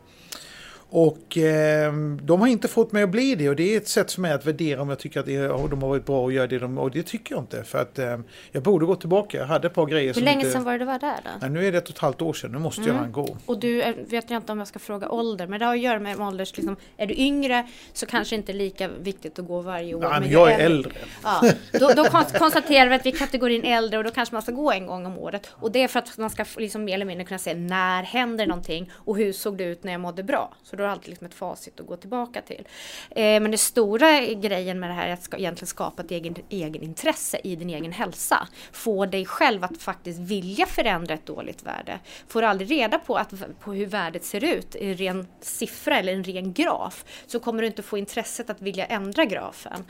Och 0.91 1.39
eh, 1.39 1.93
de 2.23 2.41
har 2.41 2.49
inte 2.49 2.69
fått 2.69 2.93
mig 2.93 3.03
att 3.03 3.09
bli 3.11 3.35
det 3.35 3.49
och 3.49 3.57
det 3.57 3.75
är 3.75 3.77
ett 3.77 3.89
sätt 3.89 4.13
för 4.13 4.21
mig 4.21 4.33
att 4.33 4.47
värdera 4.47 4.83
om 4.83 4.89
jag 4.89 4.99
tycker 4.99 5.21
att 5.21 5.29
är- 5.29 5.69
de 5.69 5.83
har 5.83 5.89
varit 5.89 6.07
bra 6.07 6.23
och 6.23 6.33
gör 6.33 6.47
det 6.47 6.59
de 6.59 6.79
och 6.79 6.91
det 6.91 7.03
tycker 7.03 7.35
jag 7.35 7.43
inte. 7.43 7.63
För 7.65 7.79
att 7.79 7.99
eh, 7.99 8.19
jag 8.53 8.63
borde 8.63 8.87
gå 8.87 8.95
tillbaka. 8.97 9.39
Jag 9.39 9.47
hade 9.47 9.67
ett 9.67 9.75
par 9.75 9.87
grejer 9.87 10.15
Hur 10.15 10.21
länge 10.23 10.39
inte... 10.41 10.51
sedan 10.53 10.65
var 10.65 10.73
det 10.73 10.79
du 10.79 10.85
var 10.85 10.99
där 10.99 11.17
då? 11.25 11.31
Nej, 11.41 11.51
nu 11.51 11.67
är 11.67 11.73
det 11.73 11.79
ett 11.79 11.85
och 11.89 11.91
ett 11.95 11.99
halvt 11.99 12.23
år 12.23 12.33
sedan, 12.33 12.53
nu 12.53 12.59
måste 12.59 12.83
jag 12.83 12.95
han 12.95 13.13
gå. 13.13 13.37
Och 13.47 13.61
du 13.61 13.83
eh, 13.83 13.95
vet 14.09 14.31
jag 14.31 14.39
inte 14.39 14.53
om 14.53 14.59
jag 14.59 14.69
ska 14.69 14.79
fråga 14.79 15.09
ålder, 15.09 15.47
men 15.47 15.59
det 15.61 15.67
har 15.67 15.75
att 15.75 15.81
göra 15.81 15.99
med 16.01 16.21
ålders, 16.21 16.57
liksom, 16.57 16.77
är 16.97 17.07
du 17.07 17.15
yngre 17.15 17.67
så 17.93 18.07
kanske 18.07 18.37
inte 18.37 18.53
lika 18.53 18.89
viktigt 18.89 19.39
att 19.39 19.47
gå 19.47 19.61
varje 19.61 19.95
år. 19.95 20.01
Nej, 20.01 20.21
men 20.21 20.31
jag 20.31 20.53
är 20.53 20.59
äldre. 20.59 20.93
Ja, 21.25 21.43
då, 21.73 21.89
då 21.97 22.05
kon- 22.05 22.25
konstaterar 22.39 22.89
vi 22.89 22.95
att 22.95 23.07
vi 23.07 23.11
är 23.13 23.17
kategorin 23.17 23.65
äldre 23.65 23.99
och 23.99 24.05
då 24.05 24.11
kanske 24.11 24.35
man 24.35 24.43
ska 24.43 24.53
gå 24.53 24.73
en 24.73 24.87
gång 24.87 25.07
om 25.07 25.19
året. 25.19 25.51
Och 25.55 25.73
det 25.73 25.83
är 25.83 25.89
för 25.89 25.99
att 25.99 26.19
man 26.19 26.31
ska 26.31 26.45
liksom 26.57 26.85
mer 26.85 26.95
eller 26.95 27.05
mindre 27.05 27.25
kunna 27.25 27.39
se 27.39 27.55
när 27.55 28.03
händer 28.03 28.47
någonting 28.47 28.91
och 28.95 29.17
hur 29.17 29.33
såg 29.33 29.57
det 29.57 29.65
ut 29.65 29.85
när 29.85 29.93
jag 29.93 30.01
mådde 30.01 30.23
bra. 30.23 30.55
Så 30.63 30.77
då 30.79 30.85
har 30.85 30.89
du 30.89 30.93
alltid 30.93 31.09
liksom 31.09 31.27
ett 31.27 31.35
facit 31.35 31.81
att 31.81 31.87
gå 31.87 31.97
tillbaka 31.97 32.43
till. 32.43 32.67
Eh, 33.11 33.41
men 33.41 33.51
det 33.51 33.59
stora 33.59 34.21
grejen 34.21 34.81
med 34.81 34.91
det 34.91 34.95
här 34.95 35.09
är 35.09 35.13
att 35.13 35.23
ska, 35.23 35.37
egentligen 35.37 35.67
skapa 35.67 36.03
ett 36.03 36.11
egen, 36.11 36.35
egen 36.49 36.83
intresse 36.83 37.41
i 37.45 37.57
din 37.57 37.71
egen 37.71 37.93
hälsa. 37.93 38.49
Få 38.73 39.07
dig 39.07 39.27
själv 39.27 39.65
att 39.65 39.83
faktiskt 39.83 40.19
vilja 40.19 40.67
förändra 40.67 41.15
ett 41.15 41.27
dåligt 41.27 41.63
värde. 41.63 41.99
Får 42.29 42.43
du 42.43 42.49
aldrig 42.49 42.71
reda 42.71 42.99
på, 42.99 43.17
att, 43.17 43.33
på 43.61 43.73
hur 43.73 43.87
värdet 43.87 44.25
ser 44.25 44.45
ut 44.45 44.75
i 44.75 44.87
en 44.87 44.97
ren 44.97 45.27
siffra 45.41 45.99
eller 45.99 46.13
en 46.13 46.25
ren 46.25 46.53
graf 46.53 47.05
så 47.27 47.41
kommer 47.41 47.63
du 47.63 47.67
inte 47.67 47.83
få 47.83 47.99
intresset 47.99 48.51
att 48.51 48.63
vilja 48.63 48.87
ändra 48.87 49.25
grafen. 49.25 49.85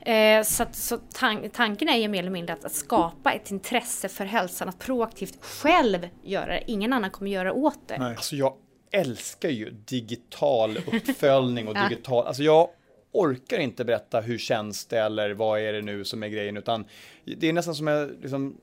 Eh, 0.00 0.42
så 0.42 0.62
att, 0.62 0.76
så 0.76 0.98
tan 1.12 1.50
tanken 1.50 1.88
är 1.88 1.96
ju 1.96 2.08
mer 2.08 2.18
eller 2.18 2.30
mindre 2.30 2.52
att, 2.54 2.64
att 2.64 2.72
skapa 2.72 3.32
ett 3.32 3.50
intresse 3.50 4.08
för 4.08 4.24
hälsan, 4.24 4.68
att 4.68 4.78
proaktivt 4.78 5.44
själv 5.44 6.08
göra 6.22 6.46
det. 6.46 6.62
Ingen 6.66 6.92
annan 6.92 7.10
kommer 7.10 7.30
göra 7.30 7.52
åt 7.52 7.88
det. 7.88 7.98
Nej. 7.98 8.16
Alltså 8.16 8.36
jag 8.36 8.54
älskar 8.90 9.48
ju 9.48 9.70
digital 9.70 10.76
uppföljning 10.92 11.68
och 11.68 11.74
digital, 11.74 12.26
alltså 12.26 12.42
jag 12.42 12.68
orkar 13.12 13.58
inte 13.58 13.84
berätta 13.84 14.20
hur 14.20 14.38
känns 14.38 14.86
det 14.86 14.98
eller 14.98 15.30
vad 15.30 15.60
är 15.60 15.72
det 15.72 15.82
nu 15.82 16.04
som 16.04 16.22
är 16.22 16.28
grejen 16.28 16.56
utan 16.56 16.84
det 17.24 17.48
är 17.48 17.52
nästan 17.52 17.74
som 17.74 17.86
jag, 17.86 18.10
liksom, 18.22 18.56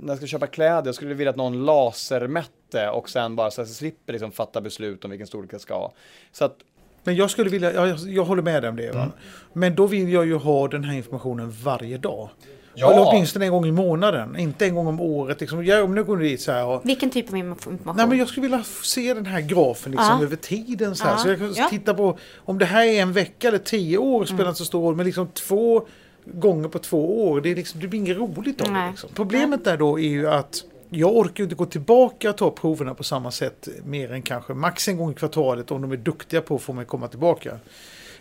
när 0.00 0.08
jag 0.08 0.16
ska 0.16 0.26
köpa 0.26 0.46
kläder, 0.46 0.86
jag 0.86 0.94
skulle 0.94 1.14
vilja 1.14 1.30
att 1.30 1.36
någon 1.36 1.64
lasermätte 1.64 2.88
och 2.88 3.10
sen 3.10 3.36
bara 3.36 3.50
så 3.50 3.62
att 3.62 3.68
jag 3.68 3.76
slipper 3.76 4.12
liksom 4.12 4.32
fatta 4.32 4.60
beslut 4.60 5.04
om 5.04 5.10
vilken 5.10 5.26
storlek 5.26 5.52
jag 5.52 5.60
ska 5.60 5.74
ha. 5.74 5.92
Så 6.32 6.44
att 6.44 6.56
Men 7.04 7.16
jag 7.16 7.30
skulle 7.30 7.50
vilja, 7.50 7.72
jag, 7.72 7.98
jag 7.98 8.24
håller 8.24 8.42
med 8.42 8.62
dig 8.62 8.70
om 8.70 8.76
det. 8.76 8.88
Mm. 8.88 9.10
Men 9.52 9.74
då 9.74 9.86
vill 9.86 10.12
jag 10.12 10.26
ju 10.26 10.34
ha 10.34 10.68
den 10.68 10.84
här 10.84 10.96
informationen 10.96 11.50
varje 11.50 11.98
dag. 11.98 12.28
Ja. 12.74 12.92
Eller 12.92 13.06
åtminstone 13.08 13.44
en 13.44 13.50
gång 13.52 13.66
i 13.66 13.72
månaden, 13.72 14.36
inte 14.38 14.66
en 14.66 14.74
gång 14.74 14.86
om 14.86 15.00
året. 15.00 15.40
Liksom. 15.40 15.64
Jag, 15.64 15.84
om 15.84 15.94
nu 15.94 16.04
går 16.04 16.16
dit 16.16 16.40
så 16.40 16.52
här 16.52 16.66
och, 16.66 16.80
Vilken 16.84 17.10
typ 17.10 17.28
av 17.30 17.36
information? 17.36 17.78
Nej 17.96 18.06
men 18.06 18.18
jag 18.18 18.28
skulle 18.28 18.42
vilja 18.42 18.64
se 18.82 19.14
den 19.14 19.26
här 19.26 19.40
grafen 19.40 19.92
liksom 19.92 20.16
Ja. 20.18 20.22
över 20.22 20.36
tiden. 20.36 20.96
Så, 20.96 21.04
här. 21.04 21.12
Ja. 21.12 21.18
så 21.18 21.28
jag 21.28 21.38
kan 21.38 21.54
Ja. 21.56 21.68
titta 21.70 21.94
på 21.94 22.18
om 22.36 22.58
det 22.58 22.64
här 22.64 22.84
är 22.84 23.02
en 23.02 23.12
vecka 23.12 23.48
eller 23.48 23.58
tio 23.58 23.98
år 23.98 24.24
spelar 24.24 24.48
inte 24.48 24.58
så 24.58 24.64
stor 24.64 24.82
roll. 24.82 24.96
Men 24.96 25.06
liksom 25.06 25.28
två 25.28 25.86
gånger 26.24 26.68
på 26.68 26.78
två 26.78 27.28
år, 27.30 27.40
det, 27.40 27.50
är 27.50 27.56
liksom, 27.56 27.80
det 27.80 27.88
blir 27.88 28.00
inget 28.00 28.16
roligt 28.16 28.60
av 28.60 28.72
det. 28.74 28.88
Liksom. 28.90 29.10
Problemet 29.14 29.64
där 29.64 29.76
då 29.76 29.98
är 30.00 30.08
ju 30.08 30.28
att 30.30 30.64
jag 30.90 31.16
orkar 31.16 31.44
inte 31.44 31.56
gå 31.56 31.66
tillbaka 31.66 32.30
och 32.30 32.36
ta 32.36 32.50
proverna 32.50 32.94
på 32.94 33.04
samma 33.04 33.30
sätt 33.30 33.68
mer 33.84 34.12
än 34.12 34.22
kanske 34.22 34.54
max 34.54 34.88
en 34.88 34.96
gång 34.96 35.10
i 35.10 35.14
kvartalet 35.14 35.70
om 35.70 35.82
de 35.82 35.92
är 35.92 35.96
duktiga 35.96 36.40
på 36.40 36.54
att 36.54 36.62
få 36.62 36.72
mig 36.72 36.82
att 36.82 36.88
komma 36.88 37.08
tillbaka. 37.08 37.50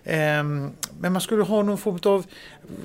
Ehm, 0.04 0.72
men 1.00 1.14
man 1.14 1.22
skulle 1.22 1.44
ha 1.44 1.64
någon 1.64 1.78
form 1.78 2.00
av 2.06 2.26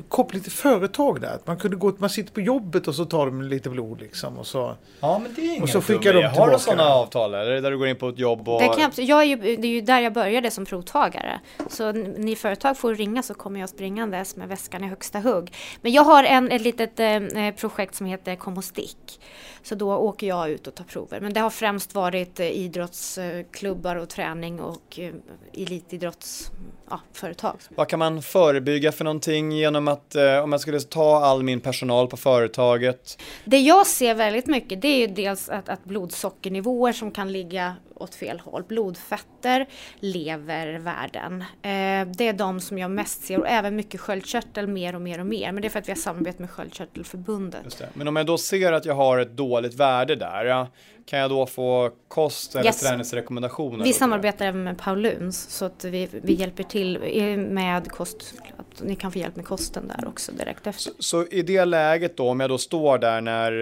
koppling 0.09 0.43
till 0.43 0.53
företag 0.53 1.21
där. 1.21 1.39
Man 1.45 1.57
kunde 1.57 1.77
gå, 1.77 1.93
man 1.99 2.11
sitter 2.11 2.33
på 2.33 2.41
jobbet 2.41 2.89
och 2.89 2.95
så 2.95 3.05
tar 3.05 3.27
de 3.27 3.43
lite 3.43 3.71
blod 3.71 4.01
liksom. 4.01 4.39
Och 4.39 4.47
så. 4.47 4.75
Ja, 5.01 5.19
men 5.19 5.35
det 5.35 5.57
är 5.57 5.63
Och 5.63 5.69
så 5.69 5.81
skickar 5.81 6.13
de 6.13 6.23
Har 6.23 6.29
du 6.29 6.35
tillbaka. 6.35 6.59
sådana 6.59 6.85
avtal 6.85 7.35
eller? 7.35 7.61
Där 7.61 7.71
du 7.71 7.79
går 7.79 7.89
in 7.89 7.97
på 7.97 8.09
ett 8.09 8.19
jobb 8.19 8.49
och... 8.49 8.61
Det, 8.61 8.69
kan 8.69 8.81
jag, 8.81 9.05
jag 9.05 9.21
är 9.21 9.25
ju, 9.25 9.37
det 9.37 9.67
är 9.67 9.73
ju 9.73 9.81
där 9.81 10.01
jag 10.01 10.13
började 10.13 10.51
som 10.51 10.65
provtagare. 10.65 11.41
Så 11.69 11.93
ni 11.93 12.37
företag 12.37 12.79
får 12.79 12.95
ringa 12.95 13.23
så 13.23 13.35
kommer 13.35 13.61
jag 13.61 13.69
springandes 13.69 14.37
med 14.37 14.49
väskan 14.49 14.85
i 14.85 14.87
högsta 14.87 15.19
hugg. 15.19 15.53
Men 15.83 15.93
jag 15.93 16.03
har 16.03 16.25
en, 16.25 16.51
ett 16.51 16.63
litet 16.63 17.01
eh, 17.01 17.51
projekt 17.57 17.95
som 17.95 18.07
heter 18.07 18.37
Kom 18.37 18.59
och 18.59 18.65
stick. 18.65 19.21
Så 19.63 19.75
då 19.75 19.97
åker 19.97 20.27
jag 20.27 20.51
ut 20.51 20.67
och 20.67 20.75
tar 20.75 20.85
prover. 20.85 21.21
Men 21.21 21.33
det 21.33 21.41
har 21.41 21.51
främst 21.51 21.95
varit 21.95 22.41
eh, 22.41 22.47
idrottsklubbar 22.47 23.97
och 23.97 24.09
träning 24.09 24.61
och 24.61 24.99
eh, 24.99 25.13
elitidrottsföretag. 25.53 26.75
Ja, 26.91 27.01
företag. 27.17 27.57
Vad 27.69 27.89
kan 27.89 27.99
man 27.99 28.23
förebygga 28.23 28.93
för 28.93 29.05
någonting 29.05 29.53
genom 29.53 29.89
att, 29.89 30.15
eh, 30.15 30.39
om 30.39 30.53
jag 30.53 30.61
skulle 30.61 30.81
ta 30.81 31.25
all 31.25 31.43
min 31.43 31.61
personal 31.61 32.07
på 32.09 32.17
företaget, 32.17 33.23
Det 33.45 33.59
jag 33.59 33.87
ser 33.87 34.15
väldigt 34.15 34.47
mycket 34.47 34.83
det 34.83 35.05
är 35.05 35.09
dels 35.09 35.49
att, 35.49 35.69
att 35.69 35.85
blodsockernivåer 35.85 36.93
som 36.93 37.11
kan 37.11 37.33
ligga 37.33 37.75
åt 37.95 38.15
fel 38.15 38.41
håll. 38.41 38.63
Blodfetter, 38.69 39.67
levervärden. 40.01 41.41
Eh, 41.41 42.09
det 42.17 42.29
är 42.29 42.33
de 42.33 42.61
som 42.61 42.79
jag 42.79 42.91
mest 42.91 43.25
ser 43.25 43.41
och 43.41 43.49
även 43.49 43.77
mycket 43.77 44.01
sköldkörtel 44.01 44.67
mer 44.67 44.95
och 44.95 45.01
mer 45.01 45.21
och 45.21 45.27
mer. 45.27 45.53
Men 45.53 45.63
det 45.63 45.69
är 45.69 45.71
för 45.71 45.79
att 45.79 45.89
vi 45.89 45.93
har 45.93 45.97
samarbete 45.97 46.43
med 46.43 46.51
Sköldkörtelförbundet. 46.51 47.83
Men 47.95 48.09
om 48.09 48.17
jag 48.17 48.27
då 48.27 48.39
ser 48.39 48.73
att 48.73 48.85
jag 48.85 48.95
har 48.95 49.19
ett 49.19 49.37
dåligt 49.37 49.75
värde 49.75 50.17
där, 50.17 50.67
kan 51.07 51.19
jag 51.19 51.31
då 51.31 51.47
få 51.47 51.91
kost 52.09 52.55
eller 52.55 52.65
Yes. 52.65 52.81
träningsrekommendationer? 52.81 53.85
Vi 53.85 53.93
samarbetar 53.93 54.47
även 54.47 54.65
med 54.65 54.79
Pauluns 54.79 55.51
så 55.51 55.65
att 55.65 55.85
vi, 55.85 56.09
vi 56.23 56.33
hjälper 56.35 56.63
till 56.63 56.99
med 57.39 57.91
kost. 57.91 58.35
Att 58.57 58.83
ni 58.83 58.97
kan 58.97 59.13
få 59.13 59.19
hjälp 59.19 59.37
med 59.37 59.45
kosten 59.45 59.89
där 59.89 60.09
också 60.09 60.33
direkt 60.33 60.67
efter. 60.67 60.91
det? 60.97 61.03
Så 61.03 61.27
i 61.27 61.43
det 61.43 61.65
läget 61.65 62.17
då, 62.17 62.29
om 62.29 62.41
jag 62.41 62.51
då 62.51 62.59
står 62.59 62.99
där 62.99 63.21
när, 63.21 63.53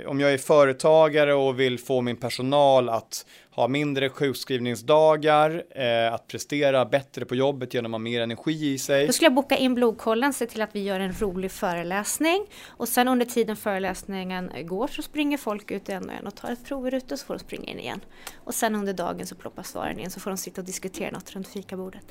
eh, 0.00 0.06
om 0.10 0.20
jag 0.20 0.32
är 0.32 0.38
företagare 0.38 1.34
och 1.34 1.60
vill 1.60 1.78
få 1.78 2.00
min 2.00 2.16
personal 2.16 2.88
att 2.88 3.26
ha 3.54 3.68
mindre 3.68 4.08
sjukskrivningsdagar, 4.08 5.64
eh, 5.70 6.14
att 6.14 6.26
prestera 6.26 6.84
bättre 6.84 7.24
på 7.24 7.34
jobbet 7.34 7.74
genom 7.74 7.94
att 7.94 7.98
ha 8.00 8.02
mer 8.02 8.20
energi 8.20 8.72
i 8.72 8.78
sig. 8.78 9.06
Då 9.06 9.12
skulle 9.12 9.26
jag 9.26 9.34
boka 9.34 9.56
in 9.56 9.74
blodkollen, 9.74 10.32
se 10.32 10.46
till 10.46 10.62
att 10.62 10.70
vi 10.72 10.82
gör 10.82 11.00
en 11.00 11.12
rolig 11.20 11.50
föreläsning 11.50 12.46
och 12.68 12.88
sen 12.88 13.08
under 13.08 13.26
tiden 13.26 13.56
föreläsningen 13.56 14.50
går 14.64 14.86
så 14.86 15.02
springer 15.02 15.38
folk 15.38 15.70
ut 15.70 15.88
en 15.88 16.04
och 16.04 16.14
en 16.14 16.26
och 16.26 16.34
tar 16.34 16.52
ett 16.52 16.64
prover 16.64 16.94
ute 16.94 17.14
och 17.14 17.20
så 17.20 17.26
får 17.26 17.34
de 17.34 17.40
springa 17.40 17.64
in 17.64 17.78
igen. 17.78 18.00
Och 18.44 18.54
sen 18.54 18.74
under 18.74 18.92
dagen 18.92 19.26
så 19.26 19.34
ploppar 19.34 19.62
svaren 19.62 19.98
in 19.98 20.10
så 20.10 20.20
får 20.20 20.30
de 20.30 20.36
sitta 20.36 20.60
och 20.60 20.66
diskutera 20.66 21.10
något 21.10 21.30
runt 21.34 21.48
fikabordet. 21.48 22.02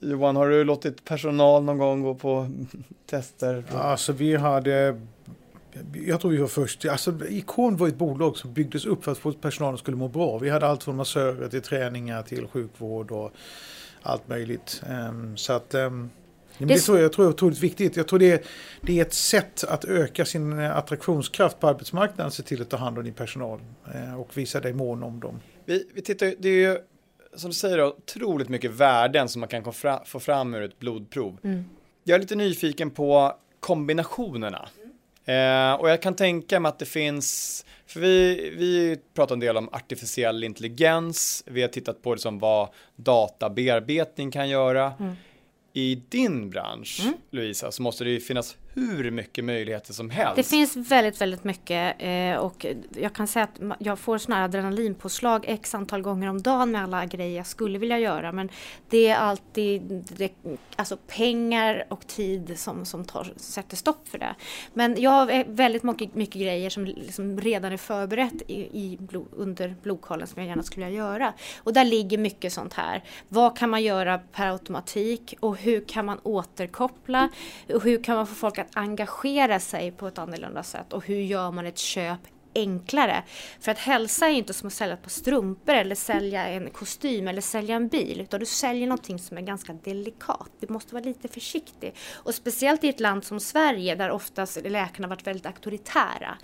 Johan, 0.00 0.36
har 0.36 0.48
du 0.48 0.64
låtit 0.64 1.04
personal 1.04 1.64
någon 1.64 1.78
gång 1.78 2.02
gå 2.02 2.14
på 2.14 2.50
tester? 3.06 3.64
Alltså 3.74 4.12
vi 4.12 4.36
hade 4.36 5.00
jag 6.06 6.20
tror 6.20 6.30
vi 6.30 6.36
var 6.36 6.46
först. 6.48 6.84
Alltså, 6.84 7.14
Ikon 7.28 7.76
var 7.76 7.88
ett 7.88 7.96
bolag 7.96 8.36
som 8.36 8.52
byggdes 8.52 8.84
upp 8.86 9.04
för 9.04 9.12
att 9.30 9.40
personalen 9.40 9.78
skulle 9.78 9.96
må 9.96 10.08
bra. 10.08 10.38
Vi 10.38 10.50
hade 10.50 10.66
allt 10.66 10.82
från 10.84 10.96
massörer 10.96 11.48
till 11.48 11.62
träningar 11.62 12.22
till 12.22 12.46
sjukvård 12.46 13.10
och 13.10 13.32
allt 14.02 14.28
möjligt. 14.28 14.82
Ehm, 14.90 15.36
så 15.36 15.52
att, 15.52 15.74
ehm, 15.74 16.10
men 16.58 16.68
det 16.68 16.74
Det- 16.74 16.80
tror 16.80 16.96
jag, 16.98 17.04
jag 17.04 17.12
tror 17.12 17.26
är 17.26 17.30
otroligt 17.30 17.58
viktigt. 17.60 17.96
Jag 17.96 18.08
tror 18.08 18.18
det 18.18 18.30
är, 18.30 18.40
det 18.80 18.98
är 18.98 19.02
ett 19.02 19.14
sätt 19.14 19.64
att 19.64 19.84
öka 19.84 20.24
sin 20.24 20.58
eh, 20.58 20.76
attraktionskraft 20.76 21.60
på 21.60 21.68
arbetsmarknaden. 21.68 22.30
Se 22.32 22.42
till 22.42 22.62
att 22.62 22.70
ta 22.70 22.76
hand 22.76 22.98
om 22.98 23.04
din 23.04 23.14
personal 23.14 23.60
eh, 23.94 24.20
och 24.20 24.36
visa 24.36 24.60
dig 24.60 24.72
mån 24.72 25.02
om 25.02 25.20
dem. 25.20 25.40
Vi, 25.64 25.88
vi 25.94 26.02
tittar 26.02 26.34
det 26.38 26.48
är 26.48 26.52
ju 26.72 26.78
som 27.36 27.50
du 27.50 27.54
säger, 27.54 27.84
otroligt 27.84 28.48
mycket 28.48 28.70
värden 28.70 29.28
som 29.28 29.40
man 29.40 29.48
kan 29.48 29.72
få 30.04 30.20
fram 30.20 30.54
ur 30.54 30.62
ett 30.62 30.78
blodprov. 30.78 31.38
Mm. 31.44 31.64
Jag 32.04 32.14
är 32.16 32.20
lite 32.20 32.34
nyfiken 32.34 32.90
på 32.90 33.32
kombinationerna. 33.60 34.68
Eh, 35.24 35.72
och 35.72 35.90
jag 35.90 36.02
kan 36.02 36.16
tänka 36.16 36.60
mig 36.60 36.68
att 36.68 36.78
det 36.78 36.86
finns, 36.86 37.64
för 37.86 38.00
vi, 38.00 38.34
vi 38.56 38.98
pratar 39.14 39.34
en 39.34 39.40
del 39.40 39.56
om 39.56 39.68
artificiell 39.72 40.44
intelligens, 40.44 41.44
vi 41.46 41.62
har 41.62 41.68
tittat 41.68 42.02
på 42.02 42.14
liksom 42.14 42.38
vad 42.38 42.68
databearbetning 42.96 44.30
kan 44.30 44.48
göra. 44.48 44.92
Mm. 45.00 45.12
I 45.72 45.94
din 46.08 46.50
bransch, 46.50 47.00
mm. 47.02 47.14
Louisa, 47.30 47.72
så 47.72 47.82
måste 47.82 48.04
det 48.04 48.10
ju 48.10 48.20
finnas 48.20 48.56
hur 48.74 49.10
mycket 49.10 49.44
möjligheter 49.44 49.92
som 49.92 50.10
helst. 50.10 50.36
Det 50.36 50.42
finns 50.42 50.76
väldigt, 50.76 51.20
väldigt 51.20 51.44
mycket 51.44 51.96
eh, 51.98 52.36
och 52.36 52.66
jag 52.96 53.12
kan 53.12 53.26
säga 53.26 53.44
att 53.44 53.78
jag 53.78 53.98
får 53.98 54.18
sådana 54.18 54.38
här 54.38 54.44
adrenalinpåslag 54.44 55.44
x 55.48 55.74
antal 55.74 56.02
gånger 56.02 56.28
om 56.28 56.42
dagen 56.42 56.70
med 56.70 56.82
alla 56.82 57.06
grejer 57.06 57.36
jag 57.36 57.46
skulle 57.46 57.78
vilja 57.78 57.98
göra. 57.98 58.32
Men 58.32 58.48
det 58.88 59.08
är 59.08 59.16
alltid 59.16 60.04
det, 60.16 60.32
alltså 60.76 60.96
pengar 60.96 61.84
och 61.88 62.06
tid 62.06 62.58
som, 62.58 62.84
som 62.84 63.04
tar, 63.04 63.32
sätter 63.36 63.76
stopp 63.76 64.08
för 64.08 64.18
det. 64.18 64.34
Men 64.74 65.00
jag 65.00 65.10
har 65.10 65.44
väldigt 65.44 65.82
mycket, 65.82 66.14
mycket 66.14 66.42
grejer 66.42 66.70
som 66.70 66.84
liksom 66.84 67.40
redan 67.40 67.72
är 67.72 67.76
förberett 67.76 68.42
i, 68.46 68.54
i 68.54 68.96
blod, 69.00 69.28
under 69.32 69.74
blodkollen 69.82 70.26
som 70.26 70.42
jag 70.42 70.48
gärna 70.48 70.62
skulle 70.62 70.86
vilja 70.86 70.98
göra. 70.98 71.32
Och 71.56 71.72
där 71.72 71.84
ligger 71.84 72.18
mycket 72.18 72.52
sånt 72.52 72.74
här. 72.74 73.04
Vad 73.28 73.58
kan 73.58 73.70
man 73.70 73.82
göra 73.82 74.18
per 74.18 74.46
automatik 74.46 75.34
och 75.40 75.56
hur 75.56 75.84
kan 75.84 76.06
man 76.06 76.18
återkoppla 76.22 77.28
och 77.74 77.82
hur 77.82 78.04
kan 78.04 78.16
man 78.16 78.26
få 78.26 78.34
folk 78.34 78.58
att 78.62 78.76
engagera 78.76 79.60
sig 79.60 79.90
på 79.90 80.06
ett 80.06 80.18
annorlunda 80.18 80.62
sätt 80.62 80.92
och 80.92 81.06
hur 81.06 81.20
gör 81.20 81.50
man 81.50 81.66
ett 81.66 81.78
köp 81.78 82.20
enklare. 82.54 83.22
För 83.60 83.72
att 83.72 83.78
hälsa 83.78 84.26
är 84.26 84.32
inte 84.32 84.52
som 84.52 84.66
att 84.66 84.72
sälja 84.72 84.94
ett 84.94 85.02
par 85.02 85.10
strumpor 85.10 85.74
eller 85.74 85.94
sälja 85.94 86.46
en 86.46 86.70
kostym 86.70 87.28
eller 87.28 87.40
sälja 87.40 87.76
en 87.76 87.88
bil. 87.88 88.20
Utan 88.20 88.40
du 88.40 88.46
säljer 88.46 88.86
någonting 88.86 89.18
som 89.18 89.38
är 89.38 89.42
ganska 89.42 89.72
delikat. 89.72 90.50
Du 90.60 90.72
måste 90.72 90.94
vara 90.94 91.04
lite 91.04 91.28
försiktig. 91.28 91.94
Och 92.12 92.34
speciellt 92.34 92.84
i 92.84 92.88
ett 92.88 93.00
land 93.00 93.24
som 93.24 93.40
Sverige 93.40 93.94
där 93.94 94.10
oftast 94.10 94.58
läkarna 94.64 95.08
varit 95.08 95.26
väldigt 95.26 95.46
auktoritära. 95.46 96.38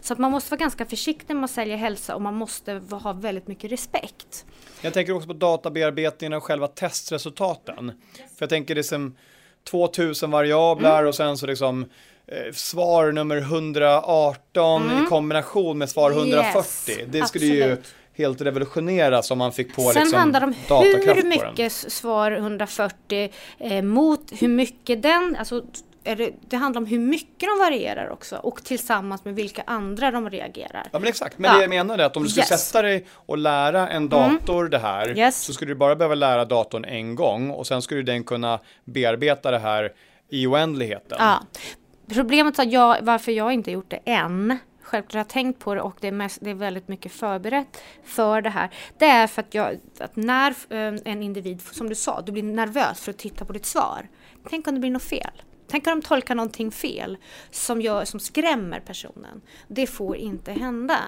Så 0.00 0.12
att 0.12 0.18
man 0.18 0.30
måste 0.30 0.50
vara 0.50 0.58
ganska 0.58 0.86
försiktig 0.86 1.34
med 1.34 1.44
att 1.44 1.50
sälja 1.50 1.76
hälsa 1.76 2.14
och 2.14 2.22
man 2.22 2.34
måste 2.34 2.72
ha 2.90 3.12
väldigt 3.12 3.46
mycket 3.46 3.72
respekt. 3.72 4.46
Jag 4.80 4.94
tänker 4.94 5.12
också 5.12 5.26
på 5.26 5.34
databearbetningen 5.34 6.32
och 6.32 6.44
själva 6.44 6.68
testresultaten. 6.68 7.92
För 8.14 8.42
jag 8.42 8.50
tänker 8.50 8.74
det 8.74 8.84
som 8.84 9.16
2000 9.70 10.30
variabler 10.30 10.98
mm. 10.98 11.08
och 11.08 11.14
sen 11.14 11.38
så 11.38 11.46
liksom 11.46 11.86
eh, 12.26 12.52
svar 12.52 13.12
nummer 13.12 13.36
118 13.36 14.82
mm. 14.82 15.04
i 15.04 15.06
kombination 15.06 15.78
med 15.78 15.90
svar 15.90 16.10
140. 16.10 16.54
Yes, 16.54 17.00
det 17.08 17.26
skulle 17.26 17.44
absolut. 17.44 17.50
ju 17.52 17.76
helt 18.24 18.40
revolutioneras 18.40 19.30
om 19.30 19.38
man 19.38 19.52
fick 19.52 19.74
på 19.74 19.82
Sen 19.82 20.02
liksom 20.02 20.18
handlar 20.18 20.40
det 20.40 20.46
om 20.46 20.54
hur 21.16 21.28
mycket 21.28 21.72
svar 21.72 22.32
140 22.32 23.32
eh, 23.58 23.82
mot 23.82 24.32
hur 24.38 24.48
mycket 24.48 25.02
den, 25.02 25.36
alltså 25.38 25.62
det, 26.16 26.32
det, 26.48 26.56
handlar 26.56 26.80
om 26.80 26.86
hur 26.86 26.98
mycket 26.98 27.48
de 27.48 27.58
varierar 27.58 28.08
också 28.08 28.36
och 28.36 28.64
tillsammans 28.64 29.24
med 29.24 29.34
vilka 29.34 29.62
andra 29.66 30.10
de 30.10 30.30
reagerar. 30.30 30.88
Ja 30.92 30.98
men 30.98 31.08
exakt, 31.08 31.38
men 31.38 31.50
ja. 31.50 31.56
det 31.56 31.62
jag 31.62 31.70
menar 31.70 31.98
är 31.98 32.04
att 32.04 32.16
om 32.16 32.22
du 32.22 32.28
skulle 32.28 32.46
yes. 32.50 32.68
sätta 32.68 32.82
dig 32.82 33.06
och 33.10 33.38
lära 33.38 33.88
en 33.88 34.08
dator 34.08 34.58
mm. 34.58 34.70
det 34.70 34.78
här 34.78 35.18
yes. 35.18 35.42
så 35.42 35.52
skulle 35.52 35.70
du 35.70 35.74
bara 35.74 35.96
behöva 35.96 36.14
lära 36.14 36.44
datorn 36.44 36.84
en 36.84 37.14
gång 37.14 37.50
och 37.50 37.66
sen 37.66 37.82
skulle 37.82 38.02
den 38.02 38.24
kunna 38.24 38.60
bearbeta 38.84 39.50
det 39.50 39.58
här 39.58 39.92
i 40.28 40.46
oändligheten. 40.46 41.18
Ja. 41.20 41.42
Problemet 42.12 42.58
är 42.58 42.66
jag, 42.72 42.96
varför 43.02 43.32
jag 43.32 43.52
inte 43.52 43.70
gjort 43.70 43.90
det 43.90 44.00
än 44.04 44.58
självklart 44.88 45.26
har 45.26 45.32
tänkt 45.32 45.58
på 45.58 45.74
det 45.74 45.80
och 45.80 45.96
det 46.00 46.08
är, 46.08 46.12
mest, 46.12 46.38
det 46.40 46.50
är 46.50 46.54
väldigt 46.54 46.88
mycket 46.88 47.12
förberett 47.12 47.82
för 48.04 48.42
det 48.42 48.50
här. 48.50 48.70
Det 48.98 49.04
är 49.04 49.26
för 49.26 49.42
att, 49.42 49.54
jag, 49.54 49.78
att 49.98 50.16
när 50.16 50.50
eh, 50.50 51.00
en 51.04 51.22
individ, 51.22 51.62
som 51.62 51.88
du 51.88 51.94
sa, 51.94 52.20
du 52.20 52.32
blir 52.32 52.42
nervös 52.42 53.00
för 53.00 53.10
att 53.10 53.18
titta 53.18 53.44
på 53.44 53.52
ditt 53.52 53.66
svar. 53.66 54.08
Tänk 54.50 54.68
om 54.68 54.74
det 54.74 54.80
blir 54.80 54.90
något 54.90 55.02
fel. 55.02 55.42
Tänk 55.70 55.86
om 55.86 56.00
de 56.00 56.06
tolkar 56.06 56.34
någonting 56.34 56.70
fel 56.70 57.16
som, 57.50 57.80
gör, 57.80 58.04
som 58.04 58.20
skrämmer 58.20 58.80
personen. 58.80 59.40
Det 59.68 59.86
får 59.86 60.16
inte 60.16 60.52
hända. 60.52 60.98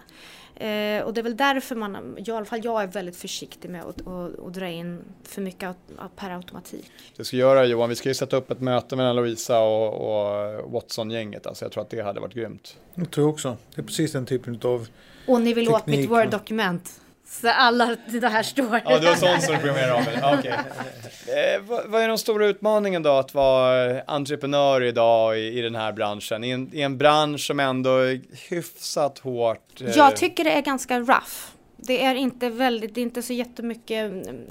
Eh, 0.54 1.02
och 1.02 1.14
det 1.14 1.20
är 1.20 1.22
väl 1.22 1.36
därför 1.36 1.76
man, 1.76 2.18
i 2.18 2.30
alla 2.30 2.44
fall 2.44 2.60
jag 2.64 2.82
är 2.82 2.86
väldigt 2.86 3.16
försiktig 3.16 3.70
med 3.70 3.84
att, 3.84 4.06
att, 4.06 4.38
att 4.38 4.54
dra 4.54 4.68
in 4.68 5.00
för 5.24 5.42
mycket 5.42 5.76
per 6.16 6.30
automatik. 6.30 6.90
Det 7.16 7.24
ska 7.24 7.36
göra 7.36 7.66
Johan, 7.66 7.88
vi 7.88 7.96
ska 7.96 8.08
ju 8.08 8.14
sätta 8.14 8.36
upp 8.36 8.50
ett 8.50 8.60
möte 8.60 8.96
mellan 8.96 9.16
Louisa 9.16 9.60
och, 9.60 9.94
och 9.94 10.72
Watson-gänget. 10.72 11.46
Alltså 11.46 11.64
jag 11.64 11.72
tror 11.72 11.82
att 11.82 11.90
det 11.90 12.00
hade 12.00 12.20
varit 12.20 12.34
grymt. 12.34 12.76
Jag 12.94 13.10
tror 13.10 13.28
också. 13.28 13.56
Det 13.74 13.80
är 13.80 13.84
precis 13.84 14.12
den 14.12 14.26
typen 14.26 14.60
av 14.64 14.88
Och 15.26 15.40
ni 15.40 15.54
vill 15.54 15.68
åt 15.68 15.86
mitt 15.86 16.10
Word-dokument? 16.10 17.00
Så 17.30 17.48
alla 17.48 17.96
det 18.06 18.28
här 18.28 18.42
står. 18.42 18.80
Ja, 18.84 18.98
du 18.98 19.06
har 19.06 19.14
sånt 19.14 19.42
som 19.42 19.54
du 19.54 19.60
programmerar 19.60 19.94
om. 19.94 20.38
Okay. 20.38 20.52
Eh, 20.52 21.60
vad, 21.62 21.86
vad 21.86 22.02
är 22.02 22.08
den 22.08 22.18
stora 22.18 22.46
utmaningen 22.46 23.02
då 23.02 23.10
att 23.10 23.34
vara 23.34 24.02
entreprenör 24.06 24.82
idag 24.82 25.38
i, 25.38 25.58
i 25.58 25.60
den 25.60 25.74
här 25.74 25.92
branschen? 25.92 26.44
I 26.44 26.50
en, 26.50 26.70
I 26.74 26.82
en 26.82 26.98
bransch 26.98 27.40
som 27.40 27.60
ändå 27.60 27.96
är 27.96 28.20
hyfsat 28.48 29.18
hårt. 29.18 29.80
Eh... 29.80 29.90
Jag 29.90 30.16
tycker 30.16 30.44
det 30.44 30.52
är 30.52 30.62
ganska 30.62 31.00
rough. 31.00 31.34
Det 31.76 32.04
är 32.04 32.14
inte 32.14 32.48
väldigt, 32.48 32.94
det 32.94 33.00
är 33.00 33.02
inte 33.02 33.22
så 33.22 33.32
jättemycket. 33.32 34.10
Mm, 34.10 34.28
mm, 34.28 34.46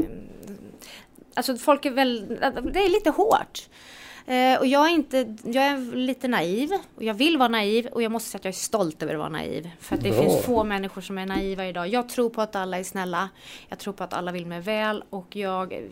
alltså 1.33 1.57
folk 1.57 1.85
är 1.85 1.91
väl, 1.91 2.27
det 2.73 2.79
är 2.79 2.89
lite 2.89 3.09
hårt. 3.09 3.69
Eh, 4.25 4.59
och 4.59 4.67
jag 4.67 4.85
är, 4.85 4.93
inte, 4.93 5.35
jag 5.43 5.63
är 5.63 5.95
lite 5.95 6.27
naiv 6.27 6.71
och 6.95 7.03
jag 7.03 7.13
vill 7.13 7.37
vara 7.37 7.49
naiv 7.49 7.87
och 7.87 8.01
jag 8.01 8.11
måste 8.11 8.29
säga 8.29 8.39
att 8.39 8.45
jag 8.45 8.51
är 8.51 8.55
stolt 8.55 9.03
över 9.03 9.13
att 9.13 9.19
vara 9.19 9.29
naiv. 9.29 9.69
För 9.79 9.95
att 9.95 10.03
det 10.03 10.11
Bra. 10.11 10.21
finns 10.21 10.45
få 10.45 10.63
människor 10.63 11.01
som 11.01 11.17
är 11.17 11.25
naiva 11.25 11.67
idag. 11.67 11.87
Jag 11.87 12.09
tror 12.09 12.29
på 12.29 12.41
att 12.41 12.55
alla 12.55 12.79
är 12.79 12.83
snälla. 12.83 13.29
Jag 13.69 13.79
tror 13.79 13.93
på 13.93 14.03
att 14.03 14.13
alla 14.13 14.31
vill 14.31 14.45
mig 14.45 14.61
väl 14.61 15.03
och 15.09 15.35
jag 15.35 15.89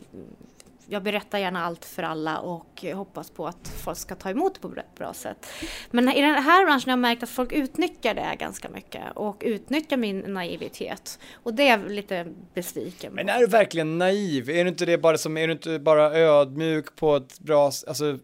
jag 0.89 1.03
berättar 1.03 1.39
gärna 1.39 1.65
allt 1.65 1.85
för 1.85 2.03
alla 2.03 2.39
och 2.39 2.85
hoppas 2.93 3.29
på 3.29 3.47
att 3.47 3.71
folk 3.83 3.97
ska 3.97 4.15
ta 4.15 4.29
emot 4.29 4.53
det 4.53 4.59
på 4.59 4.67
ett 4.67 4.95
bra 4.95 5.13
sätt. 5.13 5.47
Men 5.91 6.09
i 6.09 6.21
den 6.21 6.35
här 6.35 6.65
branschen 6.65 6.89
har 6.89 6.91
jag 6.91 6.99
märkt 6.99 7.23
att 7.23 7.29
folk 7.29 7.51
utnyttjar 7.51 8.13
det 8.13 8.35
ganska 8.39 8.69
mycket 8.69 9.03
och 9.15 9.43
utnyttjar 9.45 9.97
min 9.97 10.19
naivitet. 10.19 11.19
Och 11.33 11.53
det 11.53 11.67
är 11.67 11.79
jag 11.79 11.91
lite 11.91 12.27
besviken 12.53 13.09
på. 13.09 13.15
Men 13.15 13.29
är 13.29 13.39
du 13.39 13.47
verkligen 13.47 13.97
naiv? 13.97 14.49
Är 14.49 14.63
du 14.63 14.69
inte 14.69 14.85
det 14.85 14.97
bara 14.97 15.17
som, 15.17 15.37
är 15.37 15.47
du 15.47 15.53
inte 15.53 15.79
bara 15.79 16.13
ödmjuk 16.13 16.95
på 16.95 17.15
ett 17.15 17.39
bra, 17.39 17.65
alltså 17.65 18.17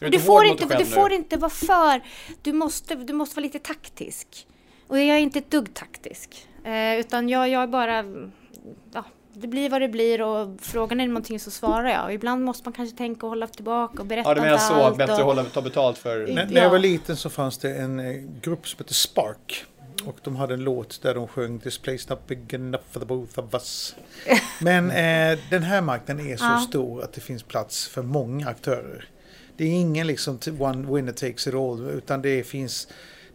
du, 0.00 0.18
får 0.18 0.44
inte, 0.44 0.78
du 0.78 0.84
får 0.84 1.12
inte 1.12 1.36
vara 1.36 1.50
för, 1.50 2.02
du 2.42 2.52
måste, 2.52 2.94
du 2.94 3.12
måste 3.12 3.36
vara 3.36 3.44
lite 3.44 3.58
taktisk. 3.58 4.46
Och 4.86 4.98
jag 4.98 5.16
är 5.16 5.18
inte 5.18 5.38
ett 5.38 5.50
dugg 5.50 5.74
taktisk. 5.74 6.48
Eh, 6.64 7.00
utan 7.00 7.28
jag, 7.28 7.48
jag 7.48 7.62
är 7.62 7.66
bara, 7.66 8.04
ja, 8.92 9.04
det 9.40 9.48
blir 9.48 9.70
vad 9.70 9.80
det 9.80 9.88
blir 9.88 10.22
och 10.22 10.48
frågan 10.60 11.00
är 11.00 11.06
någonting 11.06 11.40
så 11.40 11.50
svarar 11.50 11.88
jag. 11.88 12.04
Och 12.04 12.12
ibland 12.12 12.44
måste 12.44 12.62
man 12.64 12.72
kanske 12.72 12.96
tänka 12.96 13.26
och 13.26 13.30
hålla 13.30 13.46
tillbaka 13.46 14.02
och 14.02 14.06
berätta 14.06 14.30
Ja, 14.30 14.34
du 14.34 14.40
menar 14.40 14.58
så, 14.58 14.96
bättre 14.96 15.14
att 15.14 15.22
hålla, 15.22 15.44
ta 15.44 15.62
betalt 15.62 15.98
för... 15.98 16.26
När, 16.26 16.46
när 16.46 16.62
jag 16.62 16.70
var 16.70 16.78
liten 16.78 17.16
så 17.16 17.30
fanns 17.30 17.58
det 17.58 17.74
en 17.74 18.00
eh, 18.00 18.14
grupp 18.42 18.68
som 18.68 18.78
hette 18.78 18.94
Spark. 18.94 19.64
Och 20.04 20.18
de 20.22 20.36
hade 20.36 20.54
en 20.54 20.60
låt 20.64 21.02
där 21.02 21.14
de 21.14 21.28
sjöng 21.28 21.58
This 21.58 21.78
place 21.78 22.06
not 22.08 22.26
big 22.26 22.54
enough 22.54 22.84
for 22.90 23.00
the 23.00 23.06
both 23.06 23.38
of 23.38 23.54
us. 23.54 23.96
Men 24.60 24.90
eh, 24.90 25.38
den 25.50 25.62
här 25.62 25.80
marknaden 25.80 26.26
är 26.26 26.36
så 26.36 26.44
ja. 26.44 26.64
stor 26.68 27.02
att 27.02 27.12
det 27.12 27.20
finns 27.20 27.42
plats 27.42 27.88
för 27.88 28.02
många 28.02 28.48
aktörer. 28.48 29.08
Det 29.56 29.64
är 29.64 29.70
ingen 29.70 30.06
liksom 30.06 30.38
one 30.58 30.94
winner 30.94 31.12
takes 31.12 31.46
it 31.46 31.54
all 31.54 31.90
utan 31.90 32.22
det 32.22 32.46
finns 32.46 32.88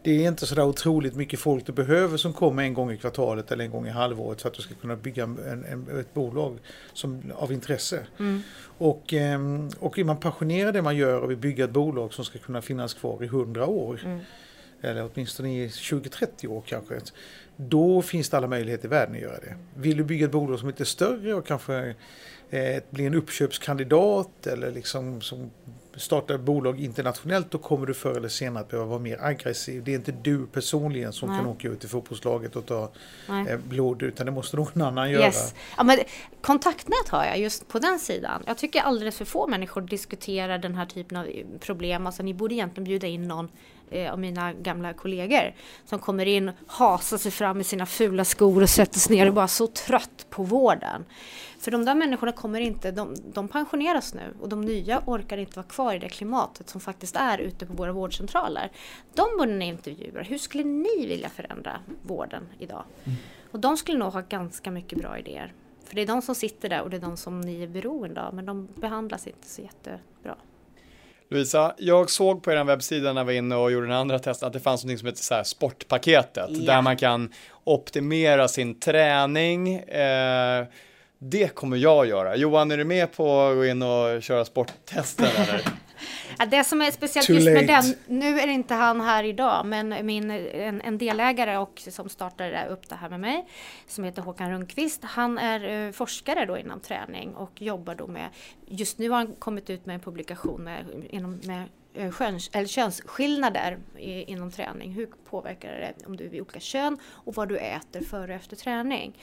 det 0.04 0.26
är 0.26 0.28
inte 0.28 0.46
så 0.46 0.56
där 0.56 0.66
otroligt 0.66 1.16
mycket 1.16 1.40
folk 1.40 1.66
du 1.66 1.72
behöver 1.72 2.18
som 2.18 2.34
kommer 2.34 2.64
en 2.64 2.74
gång 2.74 2.92
i 2.92 2.98
kvartalet 2.98 3.52
eller 3.52 3.66
en 3.66 3.72
gång 3.72 3.88
i 3.88 3.90
halvåret 3.90 4.42
för 4.42 4.50
att 4.50 4.56
du 4.56 4.62
ska 4.62 4.76
kunna 4.76 4.96
bygga 4.96 5.24
en, 5.24 5.66
en, 5.70 6.00
ett 6.00 6.14
bolag 6.14 6.60
som, 6.94 7.32
av 7.36 7.52
intresse. 7.52 8.00
Mm. 8.20 8.42
Och, 8.78 9.14
ehm, 9.14 9.70
och 9.80 10.00
är 10.00 10.04
man 10.04 10.18
passionerad 10.18 10.74
det 10.74 10.82
man 10.82 10.96
gör 10.96 11.20
och 11.20 11.32
vill 11.32 11.38
bygga 11.38 11.66
ett 11.66 11.72
bolag 11.72 12.14
som 12.14 12.26
ska 12.26 12.40
kunna 12.40 12.62
finnas 12.62 12.94
kvar 12.94 13.24
i 13.24 13.26
100 13.26 13.66
år 13.66 14.02
mm. 14.06 14.20
eller 14.82 15.10
åtminstone 15.14 15.64
i 15.64 15.68
20-30 15.68 16.48
år 16.48 16.64
kanske. 16.66 17.00
Då 17.56 18.02
finns 18.02 18.30
det 18.30 18.38
alla 18.38 18.48
möjligheter 18.48 18.86
i 18.86 18.90
världen 18.90 19.16
att 19.16 19.22
göra 19.22 19.40
det. 19.40 19.56
Vill 19.76 19.98
du 19.98 20.04
bygga 20.04 20.26
ett 20.26 20.32
bolag 20.32 20.60
som 20.60 20.68
är 20.68 20.72
lite 20.72 20.86
större 20.86 21.34
och 21.34 21.48
kanske 21.48 21.96
eh, 22.50 22.84
bli 22.90 23.06
en 23.06 23.14
uppköpskandidat 23.14 24.48
eller 24.48 24.72
liksom 24.72 25.22
som 25.22 25.52
startar 26.00 26.38
bolag 26.38 26.80
internationellt 26.80 27.52
då 27.52 27.58
kommer 27.58 27.86
du 27.86 27.94
förr 27.94 28.18
eller 28.18 28.30
senare 28.30 28.64
att 28.64 28.70
behöva 28.70 28.90
vara 28.90 29.00
mer 29.00 29.18
aggressiv. 29.22 29.84
Det 29.84 29.92
är 29.92 29.96
inte 29.96 30.12
du 30.12 30.48
personligen 30.48 31.14
som 31.14 31.30
Nej. 31.30 31.38
kan 31.38 31.48
åka 31.48 31.68
ut 31.68 31.80
till 31.80 31.90
fotbollslaget 31.90 32.56
och 32.56 32.66
ta 32.66 32.92
eh, 33.28 33.58
blod 33.58 34.02
utan 34.02 34.26
det 34.26 34.32
måste 34.32 34.58
någon 34.58 34.82
annan 34.82 35.12
göra. 35.12 35.24
Yes. 35.24 35.56
Ja, 35.78 35.84
men 35.84 36.00
kontaktnät 36.42 37.10
har 37.10 37.26
jag 37.26 37.40
just 37.40 37.68
på 37.68 37.80
den 37.80 38.00
sidan. 38.00 38.44
Jag 38.46 38.58
tycker 38.58 38.82
alldeles 38.82 39.18
för 39.18 39.26
få 39.26 39.48
människor 39.48 39.82
diskuterar 39.82 40.58
den 40.58 40.76
här 40.76 40.86
typen 40.86 41.18
av 41.18 41.28
problem. 41.60 42.08
Alltså 42.08 42.24
ni 42.24 42.34
borde 42.34 42.56
egentligen 42.56 42.84
bjuda 42.84 43.08
in 43.08 43.28
någon 43.28 43.50
eh, 43.94 44.12
av 44.14 44.20
mina 44.20 44.54
gamla 44.54 44.94
kollegor 44.94 45.54
som 45.86 46.00
kommer 46.00 46.26
in, 46.26 46.52
hasar 46.68 47.18
sig 47.18 47.32
fram 47.32 47.62
i 47.62 47.64
sina 47.64 47.86
fula 47.86 48.26
skor 48.26 48.62
och 48.62 48.70
sätter 48.70 49.00
sig 49.00 49.16
ner 49.16 49.28
och 49.28 49.34
bara 49.34 49.48
så 49.48 49.68
trött 49.68 50.26
på 50.30 50.44
vården. 50.44 51.06
För 51.60 51.72
de 51.72 51.86
där 51.86 51.96
människorna 51.96 52.32
kommer 52.32 52.62
inte, 52.62 52.92
de, 52.92 53.16
de 53.34 53.48
pensioneras 53.48 54.14
nu 54.14 54.34
och 54.42 54.50
de 54.50 54.62
nya 54.62 55.02
orkar 55.06 55.38
inte 55.38 55.56
vara 55.56 55.68
kvar 55.68 55.94
i 55.94 56.00
det 56.00 56.10
klimatet 56.10 56.70
som 56.70 56.82
faktiskt 56.82 57.16
är 57.16 57.38
ute 57.38 57.66
på 57.66 57.74
våra 57.74 57.92
vårdcentraler. 57.92 58.72
De 59.14 59.38
borde 59.38 59.54
ni 59.54 59.66
intervjua. 59.66 60.22
Hur 60.22 60.38
skulle 60.38 60.64
ni 60.64 61.08
vilja 61.08 61.30
förändra 61.30 61.80
vården 62.02 62.44
idag? 62.60 62.84
Mm. 63.04 63.18
Och 63.52 63.60
de 63.60 63.78
skulle 63.78 63.98
nog 63.98 64.14
ha 64.14 64.22
ganska 64.22 64.72
mycket 64.72 65.00
bra 65.00 65.20
idéer. 65.20 65.54
För 65.86 65.96
det 65.96 66.02
är 66.02 66.08
de 66.08 66.22
som 66.22 66.36
sitter 66.36 66.70
där 66.70 66.82
och 66.82 66.90
det 66.90 66.98
är 66.98 67.02
de 67.02 67.18
som 67.18 67.42
ni 67.42 67.64
är 67.64 67.68
beroende 67.68 68.24
av, 68.24 68.34
men 68.34 68.46
de 68.46 68.68
behandlas 68.76 69.28
inte 69.28 69.48
så 69.48 69.62
jättebra. 69.62 70.36
Louisa, 71.30 71.74
jag 71.78 72.10
såg 72.10 72.44
på 72.44 72.52
er 72.52 72.64
webbsida 72.64 73.14
när 73.14 73.22
jag 73.22 73.26
var 73.26 73.32
inne 73.34 73.56
och 73.56 73.72
gjorde 73.72 73.88
den 73.88 73.96
andra 73.96 74.20
testen 74.20 74.48
att 74.48 74.54
det 74.54 74.60
fanns 74.60 74.86
något 74.86 75.00
som 75.00 75.06
heter 75.08 75.24
så 75.24 75.42
sportpaketet 75.44 76.50
Ja. 76.50 76.66
där 76.74 76.82
man 76.82 76.98
kan 76.98 77.34
optimera 77.64 78.48
sin 78.48 78.80
träning. 78.80 79.76
Eh, 79.76 80.66
det 81.20 81.56
kommer 81.56 81.78
jag 81.78 82.06
göra. 82.08 82.36
Johan, 82.36 82.72
är 82.72 82.78
du 82.78 82.84
med 82.84 83.14
på 83.16 83.42
att 83.42 83.56
gå 83.56 83.66
in 83.66 83.82
och 83.84 84.24
köra 84.24 84.46
sporttester 84.46 85.32
eller? 85.36 85.62
Ja, 86.40 86.46
det 86.46 86.64
som 86.64 86.82
är 86.82 86.92
speciellt 86.92 87.28
Too 87.28 87.36
just 87.36 87.46
med 87.46 87.68
late. 87.68 87.88
den, 87.88 88.20
nu 88.20 88.40
är 88.40 88.48
inte 88.48 88.74
han 88.74 89.02
här 89.02 89.24
idag, 89.24 89.66
men 89.66 90.06
min, 90.06 90.32
en, 90.32 90.82
en 90.82 90.98
delägare 90.98 91.58
och 91.58 91.82
som 91.90 92.10
startade 92.10 92.68
upp 92.68 92.90
det 92.90 92.96
här 92.96 93.10
med 93.10 93.20
mig, 93.20 93.46
som 93.88 94.04
heter 94.04 94.22
Håkan 94.22 94.52
Rundqvist, 94.52 95.04
han 95.04 95.38
är 95.38 95.88
eh, 95.88 95.92
forskare 95.92 96.46
då 96.46 96.58
inom 96.58 96.80
träning 96.80 97.36
och 97.36 97.62
jobbar 97.62 97.96
då 97.96 98.08
med, 98.08 98.30
just 98.68 98.98
nu 98.98 99.10
har 99.10 99.18
han 99.18 99.36
kommit 99.36 99.70
ut 99.70 99.86
med 99.86 99.94
en 99.94 100.00
publikation 100.00 100.64
med, 100.64 100.86
inom, 101.10 101.40
med 101.44 101.64
köns, 102.18 102.50
eller 102.54 102.68
könsskillnader 102.68 103.78
i, 103.98 104.24
inom 104.24 104.52
träning. 104.52 104.92
Hur 104.92 105.08
påverkar 105.30 105.70
det 105.70 106.06
om 106.06 106.18
du 106.18 106.26
är 106.26 106.36
i 106.36 106.42
olika 106.42 106.60
kön 106.60 106.98
och 107.06 107.36
vad 107.36 107.50
du 107.50 107.58
äter 107.58 108.02
före 108.02 108.24
och 108.24 108.36
efter 108.36 108.56
träning. 108.56 109.18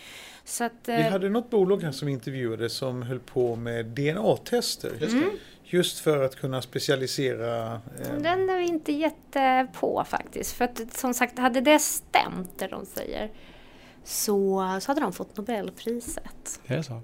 Så 0.44 0.64
att, 0.64 0.72
Vi 0.85 0.92
eh, 0.92 1.11
hade 1.11 1.28
något 1.28 1.50
bolag 1.50 1.83
här 1.83 1.92
som 1.92 2.09
intervjuade 2.09 2.70
som 2.70 3.02
höll 3.02 3.20
på 3.20 3.56
med 3.56 3.87
DNA-tester. 3.87 4.92
Just 5.64 5.98
för 5.98 6.24
att 6.24 6.37
kunna 6.37 6.62
specialisera. 6.62 7.72
Eh, 7.72 8.14
Den 8.18 8.50
är 8.50 8.59
vi 8.59 8.66
inte 8.66 8.92
jätte 8.92 9.66
på 9.72 10.04
faktiskt. 10.06 10.52
För 10.52 10.64
att 10.64 10.96
som 10.96 11.14
sagt, 11.14 11.38
hade 11.38 11.61
det 11.61 11.78
stämt 11.78 12.59
det 12.59 12.66
de 12.66 12.87
säger 12.87 13.30
så, 14.04 14.64
så 14.80 14.90
hade 14.90 15.00
de 15.00 15.12
fått 15.12 15.36
Nobelpriset. 15.36 16.60
Är 16.66 16.76
det 16.76 16.82
så? 16.82 17.00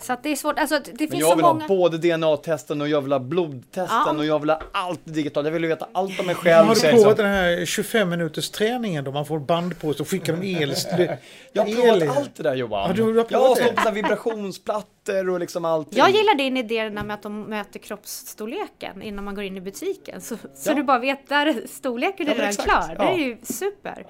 Så 0.00 0.12
att 0.12 0.22
det 0.22 0.28
är 0.32 0.36
svårt. 0.36 0.58
Alltså, 0.58 0.78
det 0.78 0.90
Men 0.98 0.98
finns 0.98 1.20
jag 1.20 1.28
så 1.30 1.36
vill 1.36 1.44
många... 1.44 1.60
ha 1.60 1.68
både 1.68 1.98
DNA-testen 1.98 2.80
och 2.80 2.88
jag 2.88 3.00
vill 3.00 3.12
ha 3.12 3.18
blodtesten 3.18 3.86
Ja. 4.06 4.14
och 4.18 4.24
jag 4.24 4.38
vill 4.38 4.50
ha 4.50 4.60
allt 4.72 5.00
digitalt. 5.04 5.46
Jag 5.46 5.52
vill 5.52 5.66
veta 5.66 5.88
allt 5.92 6.20
om 6.20 6.26
mig 6.26 6.34
har 6.34 6.42
själv. 6.42 6.68
du 6.68 6.74
så 6.74 6.86
jag 6.86 6.94
provat 6.94 7.16
den 7.16 7.26
här 7.26 7.64
25 7.64 8.08
minuters 8.08 8.50
träningen 8.50 9.04
då 9.04 9.12
man 9.12 9.26
får 9.26 9.38
band 9.38 9.80
på 9.80 9.92
sig 9.94 10.00
och 10.02 10.08
skickar 10.08 10.36
de 10.36 10.46
el? 10.62 10.74
Jag 11.52 11.62
har 11.64 11.98
provat 11.98 12.16
allt 12.16 12.34
det 12.36 12.42
där 12.42 12.54
Johan. 12.54 12.88
Ja, 12.88 12.92
du 12.96 13.02
har 13.02 13.26
jag 13.30 13.38
har 13.40 13.54
det? 13.56 13.62
stått 13.62 13.76
på 13.76 13.82
så 13.82 13.90
vibrationsplattor 13.90 15.30
och 15.30 15.40
liksom 15.40 15.64
allting. 15.64 15.98
Jag 15.98 16.10
gillar 16.10 16.34
din 16.34 16.56
idé 16.56 16.90
med 16.90 17.10
att 17.14 17.22
de 17.22 17.42
mäter 17.42 17.80
kroppsstorleken 17.80 19.02
innan 19.02 19.24
man 19.24 19.34
går 19.34 19.44
in 19.44 19.56
i 19.56 19.60
butiken. 19.60 20.20
Så, 20.20 20.36
så 20.54 20.70
Ja. 20.70 20.74
du 20.74 20.82
bara 20.82 20.98
vet, 20.98 21.28
där 21.28 21.46
är 21.46 21.66
storleken 21.66 22.26
Ja, 22.26 22.32
är 22.32 22.36
men 22.36 22.46
redan 22.46 22.48
exakt. 22.50 22.68
klar. 22.68 22.96
Det 22.98 23.04
Ja. 23.04 23.10
är 23.10 23.18
ju 23.18 23.36
super. 23.42 24.06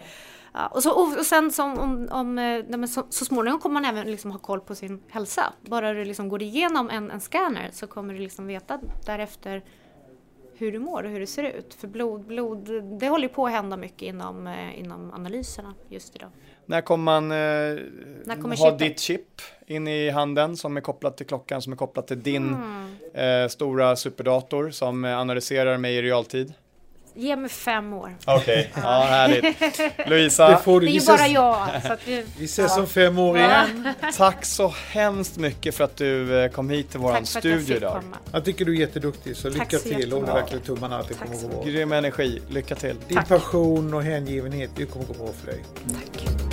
Ja, 0.52 0.66
och, 0.66 0.82
så, 0.82 0.90
och, 0.90 1.18
och 1.18 1.26
sen 1.26 1.50
som, 1.50 1.78
om, 1.78 2.08
om, 2.10 2.38
eh, 2.38 2.64
nej, 2.68 2.88
så, 2.88 3.06
så 3.10 3.24
småningom 3.24 3.60
kommer 3.60 3.80
man 3.80 3.84
även 3.84 4.10
liksom 4.10 4.30
ha 4.30 4.38
koll 4.38 4.60
på 4.60 4.74
sin 4.74 5.02
hälsa. 5.08 5.52
Bara 5.60 5.92
du 5.92 6.04
liksom 6.04 6.28
går 6.28 6.42
igenom 6.42 6.90
en, 6.90 7.10
en 7.10 7.20
scanner 7.20 7.68
så 7.72 7.86
kommer 7.86 8.14
du 8.14 8.20
liksom 8.20 8.46
veta 8.46 8.80
därefter 9.06 9.62
hur 10.56 10.72
du 10.72 10.78
mår 10.78 11.02
och 11.02 11.10
hur 11.10 11.20
det 11.20 11.26
ser 11.26 11.44
ut. 11.44 11.74
För 11.74 11.88
blod, 11.88 12.26
blod 12.26 12.68
det 13.00 13.08
håller 13.08 13.28
på 13.28 13.46
att 13.46 13.52
hända 13.52 13.76
mycket 13.76 14.02
inom, 14.02 14.46
eh, 14.46 14.78
inom 14.80 15.12
analyserna 15.12 15.74
just 15.88 16.16
idag. 16.16 16.30
När 16.66 16.80
kommer 16.80 17.04
man 17.20 17.24
eh, 17.32 18.42
kommer 18.42 18.56
ha 18.56 18.70
chippet? 18.70 18.78
ditt 18.78 19.00
chip 19.00 19.40
in 19.66 19.88
i 19.88 20.10
handen 20.10 20.56
som 20.56 20.76
är 20.76 20.80
kopplat 20.80 21.16
till 21.16 21.26
klockan 21.26 21.62
som 21.62 21.72
är 21.72 21.76
kopplat 21.76 22.06
till 22.06 22.22
din 22.22 22.56
Mm. 23.14 23.44
eh, 23.44 23.48
stora 23.48 23.96
superdator 23.96 24.70
som 24.70 25.04
analyserar 25.04 25.78
mig 25.78 25.96
i 25.96 26.02
realtid? 26.02 26.54
Ge 27.14 27.36
mig 27.36 27.50
fem 27.50 27.92
år. 27.92 28.16
Okej, 28.26 28.70
ja 28.82 29.04
härligt. 29.08 29.58
Det 29.60 30.06
Louisa, 30.06 30.58
får 30.58 30.80
du. 30.80 30.86
Det 30.86 30.92
är 30.92 31.00
ju 31.00 31.06
bara 31.06 31.26
jag. 31.28 31.82
Så 31.86 31.92
att 31.92 32.08
vi, 32.08 32.24
vi 32.38 32.44
ses 32.44 32.76
om 32.76 32.86
fem 32.86 33.18
år 33.18 33.38
igen. 33.38 33.88
tack 34.16 34.44
så 34.44 34.74
hemskt 34.90 35.36
mycket 35.36 35.74
för 35.74 35.84
att 35.84 35.96
du 35.96 36.42
eh, 36.44 36.50
kom 36.50 36.70
hit 36.70 36.90
till 36.90 37.00
våran 37.00 37.24
tack 37.24 37.28
för 37.28 37.38
att 37.38 37.44
jag 37.44 37.60
studio 37.62 37.76
idag. 37.76 38.00
komma. 38.00 38.16
Jag 38.32 38.44
tycker 38.44 38.64
du 38.64 38.74
är 38.74 38.80
jätteduktig 38.80 39.36
så 39.36 39.48
lycka 39.48 39.78
så 39.78 39.88
till. 39.88 40.12
Håller 40.12 40.26
verkligen 40.26 40.64
tummarna 40.64 40.98
att 40.98 41.08
det 41.08 41.14
Tack 41.14 41.28
kommer 41.28 41.42
gå 41.42 41.48
bra. 41.48 41.64
Grym 41.64 41.92
energi, 41.92 42.42
lycka 42.48 42.74
till. 42.74 42.96
Din 43.08 43.16
Tack. 43.16 43.28
passion 43.28 43.94
och 43.94 44.02
hängivenhet, 44.02 44.70
det 44.76 44.86
kommer 44.86 45.06
gå 45.06 45.14
bra 45.14 45.28
för 45.40 45.46
dig. 45.46 45.64
Tack. 45.86 46.49